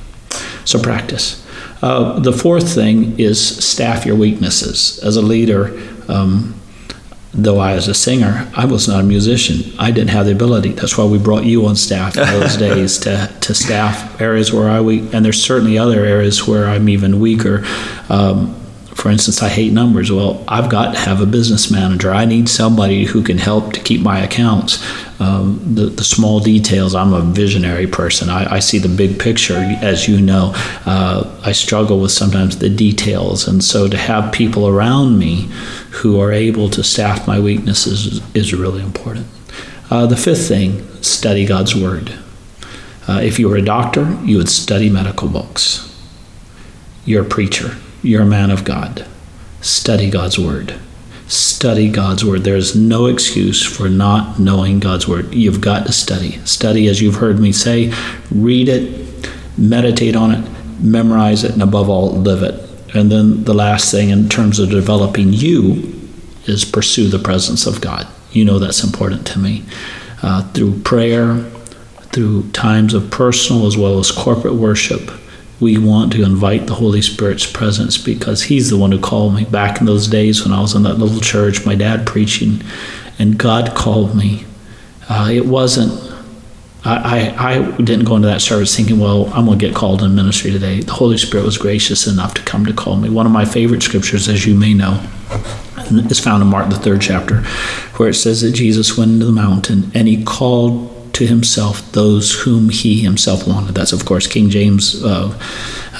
So 0.64 0.80
practice. 0.80 1.44
Uh, 1.82 2.18
the 2.18 2.32
fourth 2.32 2.72
thing 2.72 3.18
is 3.18 3.64
staff 3.64 4.06
your 4.06 4.16
weaknesses. 4.16 4.98
As 5.02 5.16
a 5.16 5.22
leader, 5.22 5.78
um, 6.08 6.54
though 7.34 7.58
I 7.58 7.74
was 7.74 7.88
a 7.88 7.94
singer, 7.94 8.50
I 8.54 8.64
was 8.64 8.86
not 8.86 9.00
a 9.00 9.02
musician. 9.02 9.72
I 9.78 9.90
didn't 9.90 10.10
have 10.10 10.26
the 10.26 10.32
ability. 10.32 10.70
That's 10.70 10.96
why 10.96 11.04
we 11.04 11.18
brought 11.18 11.44
you 11.44 11.66
on 11.66 11.76
staff 11.76 12.16
in 12.16 12.24
those 12.24 12.56
days 12.68 12.98
to, 13.00 13.34
to 13.40 13.54
staff 13.54 14.20
areas 14.20 14.52
where 14.52 14.70
I 14.70 14.80
weak. 14.80 15.12
And 15.12 15.24
there's 15.24 15.42
certainly 15.42 15.76
other 15.76 16.04
areas 16.04 16.46
where 16.46 16.66
I'm 16.66 16.88
even 16.88 17.20
weaker. 17.20 17.64
Um, 18.08 18.63
for 18.94 19.10
instance, 19.10 19.42
I 19.42 19.48
hate 19.48 19.72
numbers. 19.72 20.10
Well, 20.10 20.42
I've 20.46 20.70
got 20.70 20.92
to 20.92 20.98
have 21.00 21.20
a 21.20 21.26
business 21.26 21.70
manager. 21.70 22.12
I 22.12 22.24
need 22.24 22.48
somebody 22.48 23.04
who 23.04 23.22
can 23.22 23.38
help 23.38 23.72
to 23.72 23.80
keep 23.80 24.00
my 24.00 24.20
accounts. 24.20 24.82
Um, 25.20 25.60
the, 25.74 25.86
the 25.86 26.04
small 26.04 26.40
details, 26.40 26.94
I'm 26.94 27.12
a 27.12 27.20
visionary 27.20 27.86
person. 27.86 28.30
I, 28.30 28.54
I 28.54 28.58
see 28.60 28.78
the 28.78 28.88
big 28.88 29.18
picture, 29.18 29.56
as 29.56 30.08
you 30.08 30.20
know. 30.20 30.52
Uh, 30.86 31.40
I 31.44 31.52
struggle 31.52 32.00
with 32.00 32.12
sometimes 32.12 32.58
the 32.58 32.70
details. 32.70 33.46
And 33.48 33.62
so 33.62 33.88
to 33.88 33.96
have 33.96 34.32
people 34.32 34.68
around 34.68 35.18
me 35.18 35.48
who 35.90 36.20
are 36.20 36.32
able 36.32 36.68
to 36.70 36.82
staff 36.82 37.26
my 37.26 37.38
weaknesses 37.38 38.06
is, 38.06 38.34
is 38.34 38.54
really 38.54 38.82
important. 38.82 39.26
Uh, 39.90 40.06
the 40.06 40.16
fifth 40.16 40.48
thing, 40.48 40.86
study 41.02 41.44
God's 41.44 41.74
Word. 41.74 42.14
Uh, 43.06 43.20
if 43.22 43.38
you 43.38 43.48
were 43.48 43.56
a 43.56 43.62
doctor, 43.62 44.18
you 44.22 44.38
would 44.38 44.48
study 44.48 44.88
medical 44.88 45.28
books. 45.28 45.90
You're 47.04 47.22
a 47.22 47.28
preacher, 47.28 47.76
you're 48.04 48.22
a 48.22 48.26
man 48.26 48.50
of 48.50 48.64
God. 48.64 49.06
Study 49.62 50.10
God's 50.10 50.38
Word. 50.38 50.78
Study 51.26 51.90
God's 51.90 52.24
Word. 52.24 52.44
There's 52.44 52.76
no 52.76 53.06
excuse 53.06 53.64
for 53.64 53.88
not 53.88 54.38
knowing 54.38 54.78
God's 54.78 55.08
Word. 55.08 55.34
You've 55.34 55.62
got 55.62 55.86
to 55.86 55.92
study. 55.92 56.32
Study, 56.44 56.86
as 56.86 57.00
you've 57.00 57.16
heard 57.16 57.38
me 57.40 57.50
say, 57.50 57.94
read 58.30 58.68
it, 58.68 59.30
meditate 59.56 60.16
on 60.16 60.32
it, 60.32 60.48
memorize 60.80 61.44
it, 61.44 61.52
and 61.52 61.62
above 61.62 61.88
all, 61.88 62.10
live 62.10 62.42
it. 62.42 62.60
And 62.94 63.10
then 63.10 63.44
the 63.44 63.54
last 63.54 63.90
thing 63.90 64.10
in 64.10 64.28
terms 64.28 64.58
of 64.58 64.68
developing 64.68 65.32
you 65.32 65.92
is 66.44 66.64
pursue 66.64 67.08
the 67.08 67.18
presence 67.18 67.66
of 67.66 67.80
God. 67.80 68.06
You 68.32 68.44
know 68.44 68.58
that's 68.58 68.84
important 68.84 69.26
to 69.28 69.38
me. 69.38 69.64
Uh, 70.22 70.42
through 70.52 70.80
prayer, 70.80 71.38
through 72.12 72.50
times 72.50 72.92
of 72.92 73.10
personal 73.10 73.66
as 73.66 73.78
well 73.78 73.98
as 73.98 74.10
corporate 74.10 74.54
worship, 74.54 75.10
we 75.64 75.78
want 75.78 76.12
to 76.12 76.22
invite 76.22 76.66
the 76.66 76.74
Holy 76.74 77.00
Spirit's 77.00 77.50
presence 77.50 77.96
because 77.96 78.42
He's 78.42 78.68
the 78.68 78.76
one 78.76 78.92
who 78.92 79.00
called 79.00 79.34
me 79.34 79.46
back 79.46 79.80
in 79.80 79.86
those 79.86 80.06
days 80.06 80.44
when 80.44 80.52
I 80.52 80.60
was 80.60 80.74
in 80.74 80.82
that 80.82 80.98
little 80.98 81.20
church, 81.20 81.64
my 81.64 81.74
dad 81.74 82.06
preaching, 82.06 82.62
and 83.18 83.38
God 83.38 83.74
called 83.74 84.14
me. 84.14 84.44
Uh, 85.08 85.30
it 85.32 85.46
wasn't 85.46 86.12
I, 86.84 87.32
I, 87.38 87.52
I 87.52 87.70
didn't 87.78 88.04
go 88.04 88.16
into 88.16 88.28
that 88.28 88.42
service 88.42 88.76
thinking, 88.76 89.00
well, 89.00 89.32
I'm 89.32 89.46
going 89.46 89.58
to 89.58 89.66
get 89.66 89.74
called 89.74 90.02
in 90.02 90.14
ministry 90.14 90.50
today. 90.50 90.80
The 90.80 90.92
Holy 90.92 91.16
Spirit 91.16 91.46
was 91.46 91.56
gracious 91.56 92.06
enough 92.06 92.34
to 92.34 92.42
come 92.42 92.66
to 92.66 92.74
call 92.74 92.96
me. 92.96 93.08
One 93.08 93.24
of 93.24 93.32
my 93.32 93.46
favorite 93.46 93.82
scriptures, 93.82 94.28
as 94.28 94.44
you 94.44 94.54
may 94.54 94.74
know, 94.74 95.02
is 95.90 96.20
found 96.20 96.42
in 96.42 96.48
Mark, 96.48 96.68
the 96.68 96.76
third 96.76 97.00
chapter, 97.00 97.40
where 97.96 98.10
it 98.10 98.14
says 98.14 98.42
that 98.42 98.52
Jesus 98.52 98.98
went 98.98 99.12
into 99.12 99.24
the 99.24 99.32
mountain 99.32 99.90
and 99.94 100.06
he 100.06 100.22
called 100.24 100.93
to 101.14 101.26
himself 101.26 101.90
those 101.92 102.32
whom 102.40 102.68
he 102.68 103.00
himself 103.00 103.46
wanted. 103.46 103.74
That's, 103.74 103.92
of 103.92 104.04
course, 104.04 104.26
King 104.26 104.50
James 104.50 105.02
uh, 105.02 105.38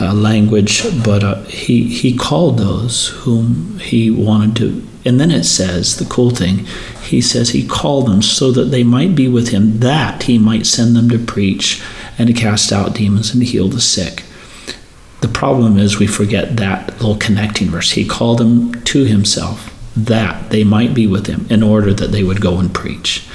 uh, 0.00 0.12
language, 0.12 0.82
but 1.04 1.24
uh, 1.24 1.42
he, 1.44 1.84
he 1.84 2.16
called 2.16 2.58
those 2.58 3.08
whom 3.08 3.78
he 3.78 4.10
wanted 4.10 4.56
to. 4.56 4.86
And 5.04 5.20
then 5.20 5.30
it 5.30 5.44
says, 5.44 5.96
the 5.96 6.04
cool 6.06 6.30
thing, 6.30 6.66
he 7.02 7.20
says 7.20 7.50
he 7.50 7.66
called 7.66 8.08
them 8.08 8.22
so 8.22 8.50
that 8.52 8.66
they 8.66 8.82
might 8.82 9.14
be 9.14 9.28
with 9.28 9.48
him, 9.48 9.80
that 9.80 10.24
he 10.24 10.38
might 10.38 10.66
send 10.66 10.96
them 10.96 11.08
to 11.10 11.18
preach 11.18 11.82
and 12.18 12.26
to 12.26 12.32
cast 12.32 12.72
out 12.72 12.94
demons 12.94 13.32
and 13.32 13.40
to 13.40 13.46
heal 13.46 13.68
the 13.68 13.80
sick. 13.80 14.24
The 15.20 15.28
problem 15.28 15.78
is 15.78 15.98
we 15.98 16.06
forget 16.06 16.56
that 16.56 16.88
little 16.94 17.16
connecting 17.16 17.68
verse. 17.68 17.92
He 17.92 18.06
called 18.06 18.38
them 18.38 18.82
to 18.84 19.04
himself 19.04 19.70
that 19.96 20.50
they 20.50 20.64
might 20.64 20.92
be 20.92 21.06
with 21.06 21.26
him 21.26 21.46
in 21.48 21.62
order 21.62 21.94
that 21.94 22.10
they 22.10 22.24
would 22.24 22.40
go 22.40 22.58
and 22.58 22.74
preach 22.74 23.28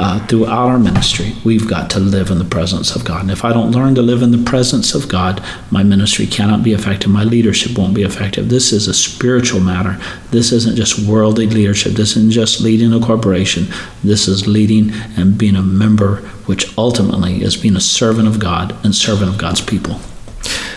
uh, 0.00 0.18
throughout 0.28 0.70
our 0.70 0.78
ministry, 0.78 1.34
we've 1.44 1.68
got 1.68 1.90
to 1.90 2.00
live 2.00 2.30
in 2.30 2.38
the 2.38 2.44
presence 2.44 2.96
of 2.96 3.04
God. 3.04 3.20
And 3.20 3.30
if 3.30 3.44
I 3.44 3.52
don't 3.52 3.70
learn 3.70 3.94
to 3.96 4.00
live 4.00 4.22
in 4.22 4.30
the 4.30 4.42
presence 4.42 4.94
of 4.94 5.10
God, 5.10 5.44
my 5.70 5.82
ministry 5.82 6.26
cannot 6.26 6.62
be 6.62 6.72
effective. 6.72 7.10
My 7.10 7.22
leadership 7.22 7.76
won't 7.76 7.92
be 7.92 8.02
effective. 8.02 8.48
This 8.48 8.72
is 8.72 8.88
a 8.88 8.94
spiritual 8.94 9.60
matter. 9.60 10.00
This 10.30 10.52
isn't 10.52 10.76
just 10.76 11.06
worldly 11.06 11.46
leadership. 11.46 11.92
This 11.92 12.16
isn't 12.16 12.30
just 12.30 12.62
leading 12.62 12.94
a 12.94 12.98
corporation. 12.98 13.66
This 14.02 14.26
is 14.26 14.46
leading 14.46 14.90
and 15.18 15.36
being 15.36 15.54
a 15.54 15.62
member, 15.62 16.16
which 16.46 16.78
ultimately 16.78 17.42
is 17.42 17.58
being 17.58 17.76
a 17.76 17.80
servant 17.80 18.26
of 18.26 18.38
God 18.38 18.74
and 18.82 18.94
servant 18.94 19.30
of 19.30 19.36
God's 19.36 19.60
people. 19.60 20.00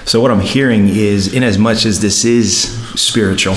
So, 0.04 0.20
what 0.20 0.32
I'm 0.32 0.42
hearing 0.42 0.90
is, 0.90 1.34
in 1.34 1.44
as 1.44 1.58
much 1.58 1.86
as 1.86 2.02
this 2.02 2.26
is 2.26 2.78
spiritual, 3.00 3.56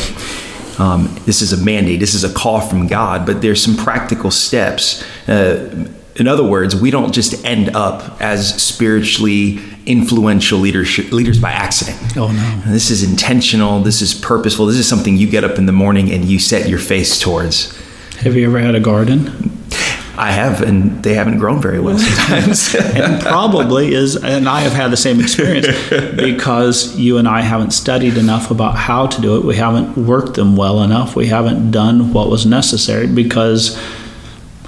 um, 0.79 1.15
this 1.25 1.43
is 1.43 1.53
a 1.53 1.65
mandate, 1.65 2.01
this 2.01 2.15
is 2.15 2.25
a 2.25 2.33
call 2.33 2.61
from 2.61 2.87
God, 2.87 3.27
but 3.27 3.43
there's 3.43 3.63
some 3.63 3.77
practical 3.77 4.31
steps. 4.31 5.05
Uh, 5.29 5.89
in 6.17 6.27
other 6.27 6.45
words, 6.45 6.75
we 6.75 6.91
don't 6.91 7.13
just 7.13 7.45
end 7.45 7.77
up 7.77 8.21
as 8.21 8.63
spiritually 8.63 9.59
influential 9.85 10.59
leadership, 10.59 11.13
leaders 11.13 11.39
by 11.39 11.53
accident. 11.53 12.17
Oh, 12.17 12.33
no. 12.33 12.73
This 12.73 12.91
is 12.91 13.03
intentional, 13.03 13.81
this 13.81 14.01
is 14.03 14.15
purposeful, 14.15 14.67
this 14.67 14.77
is 14.77 14.89
something 14.89 15.17
you 15.17 15.29
get 15.29 15.45
up 15.45 15.59
in 15.59 15.67
the 15.67 15.73
morning 15.73 16.11
and 16.11 16.25
you 16.25 16.39
set 16.39 16.69
your 16.69 16.79
face 16.79 17.21
towards. 17.21 17.77
Have 18.21 18.35
you 18.35 18.47
ever 18.47 18.59
had 18.59 18.75
a 18.75 18.81
garden? 18.81 19.53
I 20.19 20.33
have, 20.33 20.63
and 20.63 21.03
they 21.03 21.15
haven't 21.15 21.39
grown 21.39 21.61
very 21.61 21.79
well 21.79 21.99
sometimes. 21.99 22.75
and 22.95 23.21
probably 23.21 23.93
is, 23.93 24.17
and 24.17 24.49
I 24.49 24.61
have 24.61 24.73
had 24.73 24.91
the 24.91 24.97
same 24.97 25.21
experience 25.21 25.67
because 26.17 26.97
you 26.97 27.19
and 27.19 27.29
I 27.29 27.43
haven't 27.43 27.73
studied 27.73 28.17
enough 28.17 28.51
about 28.51 28.77
how 28.77 29.07
to 29.07 29.21
do 29.21 29.37
it. 29.37 29.45
We 29.45 29.57
haven't 29.57 29.97
worked 29.97 30.35
them 30.35 30.57
well 30.57 30.83
enough. 30.83 31.17
We 31.17 31.27
haven't 31.27 31.71
done 31.71 32.13
what 32.13 32.31
was 32.31 32.47
necessary 32.47 33.07
because 33.07 33.79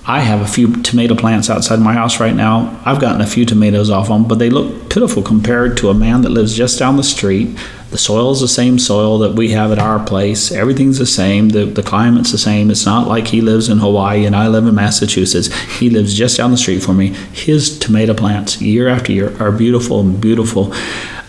I 0.09 0.21
have 0.21 0.41
a 0.41 0.47
few 0.47 0.83
tomato 0.83 1.15
plants 1.15 1.51
outside 1.51 1.81
my 1.81 1.93
house 1.93 2.19
right 2.19 2.35
now. 2.35 2.81
I've 2.85 2.99
gotten 2.99 3.21
a 3.21 3.27
few 3.27 3.45
tomatoes 3.45 3.91
off 3.91 4.09
them, 4.09 4.27
but 4.27 4.39
they 4.39 4.49
look 4.49 4.89
pitiful 4.89 5.23
compared 5.23 5.77
to 5.79 5.91
a 5.91 5.95
man 5.95 6.23
that 6.23 6.31
lives 6.31 6.57
just 6.57 6.79
down 6.79 6.97
the 6.97 7.03
street. 7.03 7.59
The 7.91 7.99
soil 7.99 8.33
is 8.33 8.41
the 8.41 8.49
same 8.49 8.79
soil 8.79 9.19
that 9.19 9.35
we 9.35 9.51
have 9.53 9.73
at 9.73 9.79
our 9.79 10.05
place. 10.05 10.53
Everything's 10.53 10.99
the 10.99 11.07
same. 11.07 11.49
The, 11.49 11.65
the 11.65 11.83
climate's 11.83 12.33
the 12.33 12.39
same. 12.39 12.71
It's 12.71 12.85
not 12.85 13.09
like 13.09 13.29
he 13.29 13.41
lives 13.41 13.71
in 13.71 13.79
Hawaii 13.79 14.27
and 14.27 14.37
I 14.37 14.49
live 14.49 14.67
in 14.67 14.75
Massachusetts. 14.75 15.53
He 15.79 15.89
lives 15.89 16.15
just 16.15 16.37
down 16.37 16.51
the 16.51 16.59
street 16.59 16.83
from 16.83 16.99
me. 16.99 17.09
His 17.33 17.79
tomato 17.79 18.13
plants, 18.13 18.61
year 18.61 18.89
after 18.89 19.13
year, 19.13 19.35
are 19.43 19.51
beautiful 19.51 20.01
and 20.01 20.21
beautiful. 20.21 20.75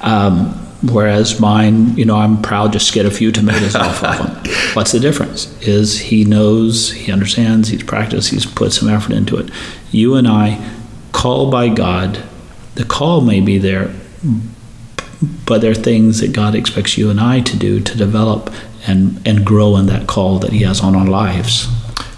Um, 0.01 0.53
whereas 0.81 1.39
mine, 1.39 1.95
you 1.97 2.03
know, 2.03 2.17
I'm 2.17 2.41
proud 2.41 2.73
just 2.73 2.89
to 2.89 2.93
get 2.93 3.05
a 3.05 3.11
few 3.11 3.31
tomatoes 3.31 3.75
off 3.75 4.03
of 4.03 4.17
them. 4.17 4.53
What's 4.73 4.91
the 4.91 4.99
difference? 4.99 5.45
Is 5.61 5.97
he 5.97 6.25
knows, 6.25 6.91
he 6.91 7.09
understands, 7.09 7.69
he's 7.69 7.83
practiced, 7.83 8.31
he's 8.31 8.45
put 8.45 8.73
some 8.73 8.89
effort 8.89 9.13
into 9.13 9.37
it. 9.37 9.49
You 9.91 10.15
and 10.15 10.27
I, 10.27 10.73
called 11.13 11.51
by 11.51 11.69
God, 11.69 12.21
the 12.75 12.83
call 12.83 13.21
may 13.21 13.39
be 13.39 13.57
there, 13.57 13.93
but 15.21 15.62
there 15.62 15.71
are 15.71 15.75
things 15.75 16.19
that 16.21 16.34
God 16.34 16.55
expects 16.55 16.97
you 16.97 17.10
and 17.10 17.19
I 17.19 17.41
to 17.41 17.58
do 17.58 17.79
to 17.82 17.97
develop 17.97 18.51
and, 18.88 19.25
and 19.27 19.45
grow 19.45 19.75
in 19.77 19.88
that 19.88 20.08
call 20.08 20.39
that 20.39 20.51
He 20.51 20.63
has 20.63 20.82
on 20.82 20.95
our 20.95 21.08
lives. 21.08 21.67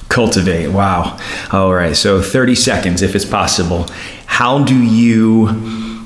Cultivate. 0.10 0.68
Wow. 0.68 1.18
All 1.52 1.74
right. 1.74 1.96
So 1.96 2.22
30 2.22 2.56
seconds, 2.56 3.02
if 3.02 3.16
it's 3.16 3.26
possible. 3.26 3.88
How 4.26 4.64
do 4.64 4.78
you 4.78 6.02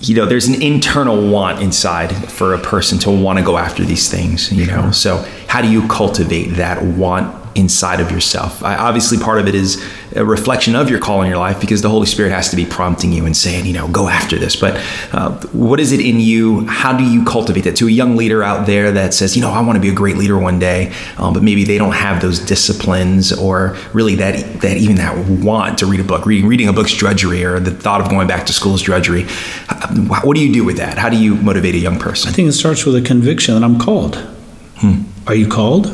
you 0.00 0.14
know 0.14 0.26
there's 0.26 0.46
an 0.46 0.62
internal 0.62 1.28
want 1.28 1.60
inside 1.60 2.10
for 2.30 2.54
a 2.54 2.58
person 2.58 2.98
to 2.98 3.10
want 3.10 3.38
to 3.38 3.44
go 3.44 3.56
after 3.56 3.84
these 3.84 4.08
things 4.08 4.52
you 4.52 4.66
know 4.66 4.90
so 4.90 5.16
how 5.48 5.60
do 5.60 5.68
you 5.68 5.86
cultivate 5.88 6.48
that 6.54 6.82
want 6.82 7.34
inside 7.54 8.00
of 8.00 8.10
yourself. 8.10 8.62
I, 8.62 8.76
obviously 8.76 9.18
part 9.18 9.40
of 9.40 9.48
it 9.48 9.54
is 9.54 9.84
a 10.16 10.24
reflection 10.24 10.74
of 10.74 10.88
your 10.90 10.98
call 10.98 11.22
in 11.22 11.28
your 11.28 11.38
life 11.38 11.60
because 11.60 11.82
the 11.82 11.88
holy 11.88 12.06
spirit 12.06 12.32
has 12.32 12.48
to 12.50 12.56
be 12.56 12.64
prompting 12.64 13.12
you 13.12 13.26
and 13.26 13.36
saying 13.36 13.66
you 13.66 13.72
know 13.72 13.88
go 13.88 14.08
after 14.08 14.38
this. 14.38 14.56
But 14.56 14.76
uh, 15.12 15.38
what 15.52 15.80
is 15.80 15.92
it 15.92 16.00
in 16.00 16.20
you? 16.20 16.66
How 16.66 16.96
do 16.96 17.04
you 17.04 17.24
cultivate 17.24 17.62
that? 17.62 17.76
To 17.76 17.86
a 17.86 17.90
young 17.90 18.16
leader 18.16 18.42
out 18.42 18.66
there 18.66 18.90
that 18.92 19.14
says 19.14 19.36
you 19.36 19.42
know 19.42 19.50
i 19.50 19.60
want 19.60 19.76
to 19.76 19.80
be 19.80 19.88
a 19.88 19.94
great 19.94 20.16
leader 20.16 20.38
one 20.38 20.58
day 20.58 20.92
um, 21.16 21.32
but 21.32 21.42
maybe 21.42 21.64
they 21.64 21.78
don't 21.78 21.92
have 21.92 22.20
those 22.20 22.38
disciplines 22.38 23.32
or 23.32 23.76
really 23.92 24.14
that 24.16 24.60
that 24.60 24.76
even 24.76 24.96
that 24.96 25.16
want 25.26 25.78
to 25.78 25.86
read 25.86 26.00
a 26.00 26.04
book. 26.04 26.26
Reading 26.26 26.48
reading 26.48 26.68
a 26.68 26.72
book's 26.72 26.94
drudgery 26.94 27.44
or 27.44 27.60
the 27.60 27.70
thought 27.70 28.00
of 28.00 28.08
going 28.08 28.26
back 28.26 28.46
to 28.46 28.52
school 28.52 28.74
is 28.74 28.82
drudgery 28.82 29.26
what 30.08 30.36
do 30.36 30.44
you 30.44 30.52
do 30.52 30.64
with 30.64 30.76
that? 30.76 30.98
How 30.98 31.08
do 31.08 31.16
you 31.16 31.34
motivate 31.34 31.74
a 31.74 31.78
young 31.78 31.98
person? 31.98 32.28
I 32.28 32.32
think 32.32 32.48
it 32.48 32.52
starts 32.52 32.84
with 32.84 32.96
a 32.96 33.02
conviction 33.02 33.54
that 33.54 33.64
I'm 33.64 33.78
called. 33.78 34.16
Hmm. 34.76 35.02
Are 35.26 35.34
you 35.34 35.48
called? 35.48 35.86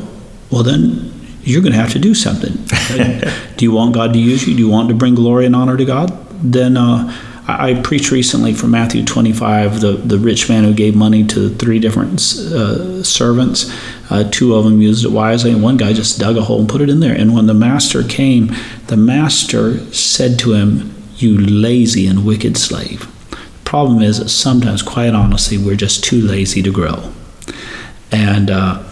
Well, 0.50 0.62
then 0.62 1.13
you're 1.44 1.60
going 1.60 1.72
to 1.72 1.78
have 1.78 1.92
to 1.92 1.98
do 1.98 2.14
something. 2.14 2.52
do 3.56 3.64
you 3.64 3.72
want 3.72 3.94
God 3.94 4.12
to 4.14 4.18
use 4.18 4.46
you? 4.48 4.54
Do 4.54 4.60
you 4.60 4.68
want 4.68 4.88
to 4.88 4.94
bring 4.94 5.14
glory 5.14 5.46
and 5.46 5.54
honor 5.54 5.76
to 5.76 5.84
God? 5.84 6.10
Then 6.42 6.76
uh, 6.76 7.14
I, 7.46 7.70
I 7.70 7.82
preached 7.82 8.10
recently 8.10 8.54
from 8.54 8.70
Matthew 8.70 9.04
25, 9.04 9.80
the, 9.80 9.92
the 9.92 10.18
rich 10.18 10.48
man 10.48 10.64
who 10.64 10.72
gave 10.72 10.96
money 10.96 11.26
to 11.26 11.50
three 11.50 11.78
different 11.78 12.14
uh, 12.14 13.02
servants. 13.02 13.70
Uh, 14.10 14.28
two 14.30 14.54
of 14.54 14.64
them 14.64 14.80
used 14.80 15.04
it 15.04 15.10
wisely, 15.10 15.50
and 15.50 15.62
one 15.62 15.76
guy 15.76 15.92
just 15.92 16.18
dug 16.18 16.36
a 16.36 16.42
hole 16.42 16.60
and 16.60 16.68
put 16.68 16.80
it 16.80 16.88
in 16.88 17.00
there. 17.00 17.14
And 17.14 17.34
when 17.34 17.46
the 17.46 17.54
master 17.54 18.02
came, 18.02 18.50
the 18.86 18.96
master 18.96 19.78
said 19.92 20.38
to 20.40 20.54
him, 20.54 20.94
You 21.16 21.38
lazy 21.38 22.06
and 22.06 22.24
wicked 22.24 22.56
slave. 22.56 23.10
The 23.30 23.70
problem 23.70 24.02
is 24.02 24.18
that 24.18 24.30
sometimes, 24.30 24.82
quite 24.82 25.14
honestly, 25.14 25.58
we're 25.58 25.76
just 25.76 26.04
too 26.04 26.20
lazy 26.20 26.62
to 26.62 26.72
grow. 26.72 27.12
And 28.10 28.50
uh, 28.50 28.82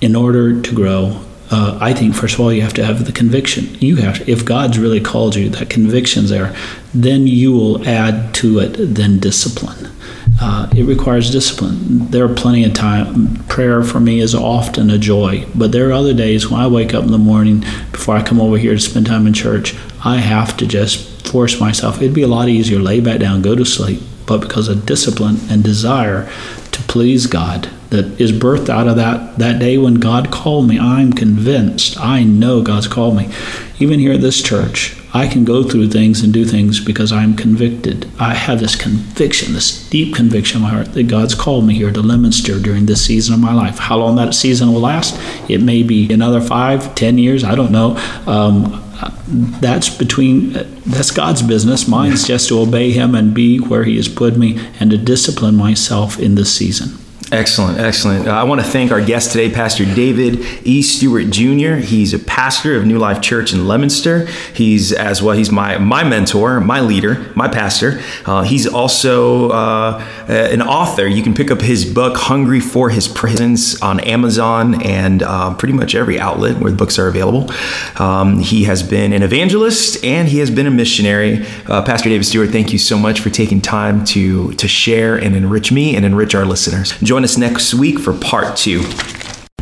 in 0.00 0.16
order 0.16 0.60
to 0.60 0.74
grow, 0.74 1.25
uh, 1.50 1.78
I 1.80 1.92
think 1.92 2.14
first 2.14 2.34
of 2.34 2.40
all 2.40 2.52
you 2.52 2.62
have 2.62 2.74
to 2.74 2.84
have 2.84 3.04
the 3.04 3.12
conviction. 3.12 3.74
You 3.76 3.96
have, 3.96 4.18
to, 4.18 4.30
if 4.30 4.44
God's 4.44 4.78
really 4.78 5.00
called 5.00 5.36
you, 5.36 5.48
that 5.50 5.70
conviction's 5.70 6.30
there, 6.30 6.54
then 6.92 7.26
you 7.26 7.52
will 7.52 7.86
add 7.86 8.34
to 8.36 8.58
it 8.58 8.74
then 8.76 9.18
discipline. 9.18 9.92
Uh, 10.40 10.68
it 10.76 10.84
requires 10.84 11.30
discipline. 11.30 12.10
There 12.10 12.24
are 12.24 12.34
plenty 12.34 12.64
of 12.64 12.74
time. 12.74 13.36
Prayer 13.44 13.82
for 13.82 14.00
me 14.00 14.20
is 14.20 14.34
often 14.34 14.90
a 14.90 14.98
joy, 14.98 15.46
but 15.54 15.72
there 15.72 15.88
are 15.88 15.92
other 15.92 16.12
days 16.12 16.50
when 16.50 16.60
I 16.60 16.66
wake 16.66 16.92
up 16.92 17.04
in 17.04 17.12
the 17.12 17.18
morning 17.18 17.60
before 17.92 18.16
I 18.16 18.22
come 18.22 18.40
over 18.40 18.58
here 18.58 18.72
to 18.72 18.80
spend 18.80 19.06
time 19.06 19.26
in 19.26 19.32
church. 19.32 19.74
I 20.04 20.16
have 20.16 20.56
to 20.58 20.66
just 20.66 21.28
force 21.28 21.60
myself. 21.60 22.02
It'd 22.02 22.14
be 22.14 22.22
a 22.22 22.28
lot 22.28 22.48
easier 22.48 22.78
lay 22.80 23.00
back 23.00 23.20
down, 23.20 23.40
go 23.40 23.54
to 23.54 23.64
sleep, 23.64 24.02
but 24.26 24.40
because 24.40 24.68
of 24.68 24.84
discipline 24.84 25.38
and 25.48 25.62
desire 25.62 26.30
to 26.72 26.82
please 26.82 27.26
God 27.26 27.70
that 27.90 28.20
is 28.20 28.32
birthed 28.32 28.68
out 28.68 28.88
of 28.88 28.96
that 28.96 29.38
that 29.38 29.58
day 29.58 29.78
when 29.78 29.94
God 29.94 30.30
called 30.30 30.68
me, 30.68 30.78
I'm 30.78 31.12
convinced. 31.12 31.98
I 31.98 32.22
know 32.24 32.62
God's 32.62 32.88
called 32.88 33.16
me. 33.16 33.30
Even 33.78 33.98
here 33.98 34.12
at 34.12 34.20
this 34.20 34.42
church, 34.42 34.96
I 35.12 35.28
can 35.28 35.44
go 35.44 35.62
through 35.62 35.88
things 35.88 36.22
and 36.22 36.32
do 36.32 36.44
things 36.44 36.78
because 36.78 37.12
I'm 37.12 37.36
convicted. 37.36 38.10
I 38.18 38.34
have 38.34 38.60
this 38.60 38.76
conviction, 38.76 39.54
this 39.54 39.88
deep 39.88 40.14
conviction 40.14 40.58
in 40.58 40.62
my 40.62 40.70
heart 40.70 40.92
that 40.92 41.08
God's 41.08 41.34
called 41.34 41.66
me 41.66 41.74
here 41.74 41.92
to 41.92 42.00
Leominster 42.00 42.58
during 42.58 42.86
this 42.86 43.04
season 43.04 43.34
of 43.34 43.40
my 43.40 43.54
life. 43.54 43.78
How 43.78 43.96
long 43.96 44.16
that 44.16 44.34
season 44.34 44.72
will 44.72 44.80
last, 44.80 45.18
it 45.48 45.62
may 45.62 45.82
be 45.82 46.12
another 46.12 46.40
five, 46.40 46.94
ten 46.94 47.18
years, 47.18 47.44
I 47.44 47.54
don't 47.54 47.72
know. 47.72 47.96
Um, 48.26 48.82
that's 49.28 49.88
between 49.88 50.52
that's 50.86 51.10
God's 51.10 51.42
business. 51.42 51.88
Mine's 51.88 52.26
just 52.26 52.48
to 52.48 52.60
obey 52.60 52.92
Him 52.92 53.14
and 53.14 53.34
be 53.34 53.58
where 53.58 53.84
He 53.84 53.96
has 53.96 54.08
put 54.08 54.36
me 54.36 54.58
and 54.80 54.90
to 54.90 54.98
discipline 54.98 55.56
myself 55.56 56.18
in 56.18 56.34
this 56.34 56.54
season. 56.54 56.98
Excellent, 57.32 57.80
excellent. 57.80 58.28
Uh, 58.28 58.30
I 58.30 58.44
want 58.44 58.60
to 58.60 58.66
thank 58.66 58.92
our 58.92 59.04
guest 59.04 59.32
today, 59.32 59.50
Pastor 59.50 59.84
David 59.84 60.38
E. 60.64 60.80
Stewart 60.80 61.28
Jr. 61.28 61.74
He's 61.74 62.14
a 62.14 62.20
pastor 62.20 62.76
of 62.76 62.86
New 62.86 63.00
Life 63.00 63.20
Church 63.20 63.52
in 63.52 63.66
Leominster. 63.66 64.26
He's 64.54 64.92
as 64.92 65.20
well. 65.22 65.36
He's 65.36 65.50
my 65.50 65.76
my 65.78 66.04
mentor, 66.04 66.60
my 66.60 66.80
leader, 66.80 67.32
my 67.34 67.48
pastor. 67.48 68.00
Uh, 68.24 68.42
he's 68.42 68.68
also 68.68 69.50
uh, 69.50 70.06
an 70.28 70.62
author. 70.62 71.08
You 71.08 71.20
can 71.24 71.34
pick 71.34 71.50
up 71.50 71.60
his 71.62 71.84
book, 71.84 72.16
"Hungry 72.16 72.60
for 72.60 72.90
His 72.90 73.08
Presence," 73.08 73.82
on 73.82 73.98
Amazon 73.98 74.80
and 74.82 75.24
uh, 75.24 75.52
pretty 75.54 75.74
much 75.74 75.96
every 75.96 76.20
outlet 76.20 76.58
where 76.58 76.70
the 76.70 76.76
books 76.76 76.96
are 76.96 77.08
available. 77.08 77.50
Um, 77.96 78.38
he 78.38 78.64
has 78.64 78.84
been 78.84 79.12
an 79.12 79.24
evangelist 79.24 80.04
and 80.04 80.28
he 80.28 80.38
has 80.38 80.50
been 80.52 80.68
a 80.68 80.70
missionary. 80.70 81.44
Uh, 81.66 81.82
pastor 81.82 82.08
David 82.08 82.24
Stewart, 82.24 82.50
thank 82.50 82.72
you 82.72 82.78
so 82.78 82.96
much 82.96 83.18
for 83.18 83.30
taking 83.30 83.60
time 83.60 84.04
to 84.04 84.52
to 84.52 84.68
share 84.68 85.16
and 85.16 85.34
enrich 85.34 85.72
me 85.72 85.96
and 85.96 86.04
enrich 86.04 86.32
our 86.32 86.44
listeners. 86.44 86.94
Us 87.24 87.36
next 87.36 87.74
week 87.74 87.98
for 87.98 88.12
part 88.12 88.56
two. 88.56 88.82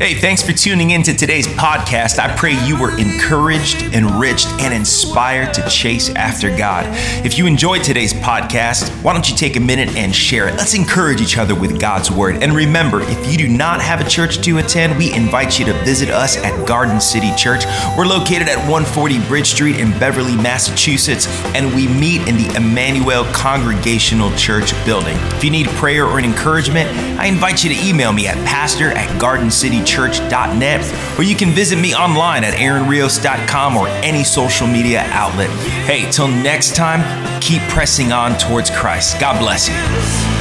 Hey, 0.00 0.14
thanks 0.14 0.42
for 0.42 0.52
tuning 0.52 0.90
in 0.90 1.04
to 1.04 1.14
today's 1.14 1.46
podcast. 1.46 2.18
I 2.18 2.34
pray 2.36 2.60
you 2.66 2.76
were 2.76 2.98
encouraged, 2.98 3.80
enriched, 3.94 4.48
and 4.58 4.74
inspired 4.74 5.54
to 5.54 5.68
chase 5.68 6.10
after 6.10 6.50
God. 6.50 6.86
If 7.24 7.38
you 7.38 7.46
enjoyed 7.46 7.84
today's 7.84 8.12
podcast, 8.12 8.90
why 9.04 9.12
don't 9.12 9.30
you 9.30 9.36
take 9.36 9.54
a 9.54 9.60
minute 9.60 9.94
and 9.94 10.12
share 10.12 10.48
it? 10.48 10.56
Let's 10.56 10.74
encourage 10.74 11.20
each 11.20 11.38
other 11.38 11.54
with 11.54 11.80
God's 11.80 12.10
Word. 12.10 12.42
And 12.42 12.56
remember, 12.56 13.02
if 13.02 13.30
you 13.30 13.38
do 13.38 13.46
not 13.46 13.80
have 13.80 14.00
a 14.00 14.10
church 14.10 14.40
to 14.44 14.58
attend, 14.58 14.98
we 14.98 15.14
invite 15.14 15.60
you 15.60 15.64
to 15.66 15.72
visit 15.84 16.10
us 16.10 16.38
at 16.38 16.66
Garden 16.66 17.00
City 17.00 17.30
Church. 17.36 17.64
We're 17.96 18.06
located 18.06 18.48
at 18.48 18.58
140 18.68 19.20
Bridge 19.28 19.46
Street 19.46 19.78
in 19.78 19.92
Beverly, 20.00 20.34
Massachusetts, 20.34 21.28
and 21.54 21.72
we 21.72 21.86
meet 21.86 22.26
in 22.26 22.36
the 22.36 22.52
Emmanuel 22.56 23.26
Congregational 23.26 24.34
Church 24.36 24.72
building. 24.84 25.16
If 25.36 25.44
you 25.44 25.50
need 25.50 25.68
prayer 25.68 26.04
or 26.04 26.18
an 26.18 26.24
encouragement, 26.24 26.90
I 27.16 27.26
invite 27.26 27.62
you 27.62 27.72
to 27.72 27.88
email 27.88 28.12
me 28.12 28.26
at 28.26 28.34
pastor 28.44 28.90
at 28.90 29.08
gardencitychurch.com 29.22 29.83
church.net, 29.84 31.18
or 31.18 31.22
you 31.22 31.36
can 31.36 31.50
visit 31.50 31.78
me 31.78 31.94
online 31.94 32.44
at 32.44 32.54
aaronrios.com 32.54 33.76
or 33.76 33.88
any 33.88 34.24
social 34.24 34.66
media 34.66 35.00
outlet. 35.10 35.50
Hey, 35.86 36.10
till 36.10 36.28
next 36.28 36.74
time, 36.74 37.02
keep 37.40 37.62
pressing 37.62 38.12
on 38.12 38.36
towards 38.38 38.70
Christ. 38.70 39.20
God 39.20 39.38
bless 39.38 39.68
you. 39.68 40.33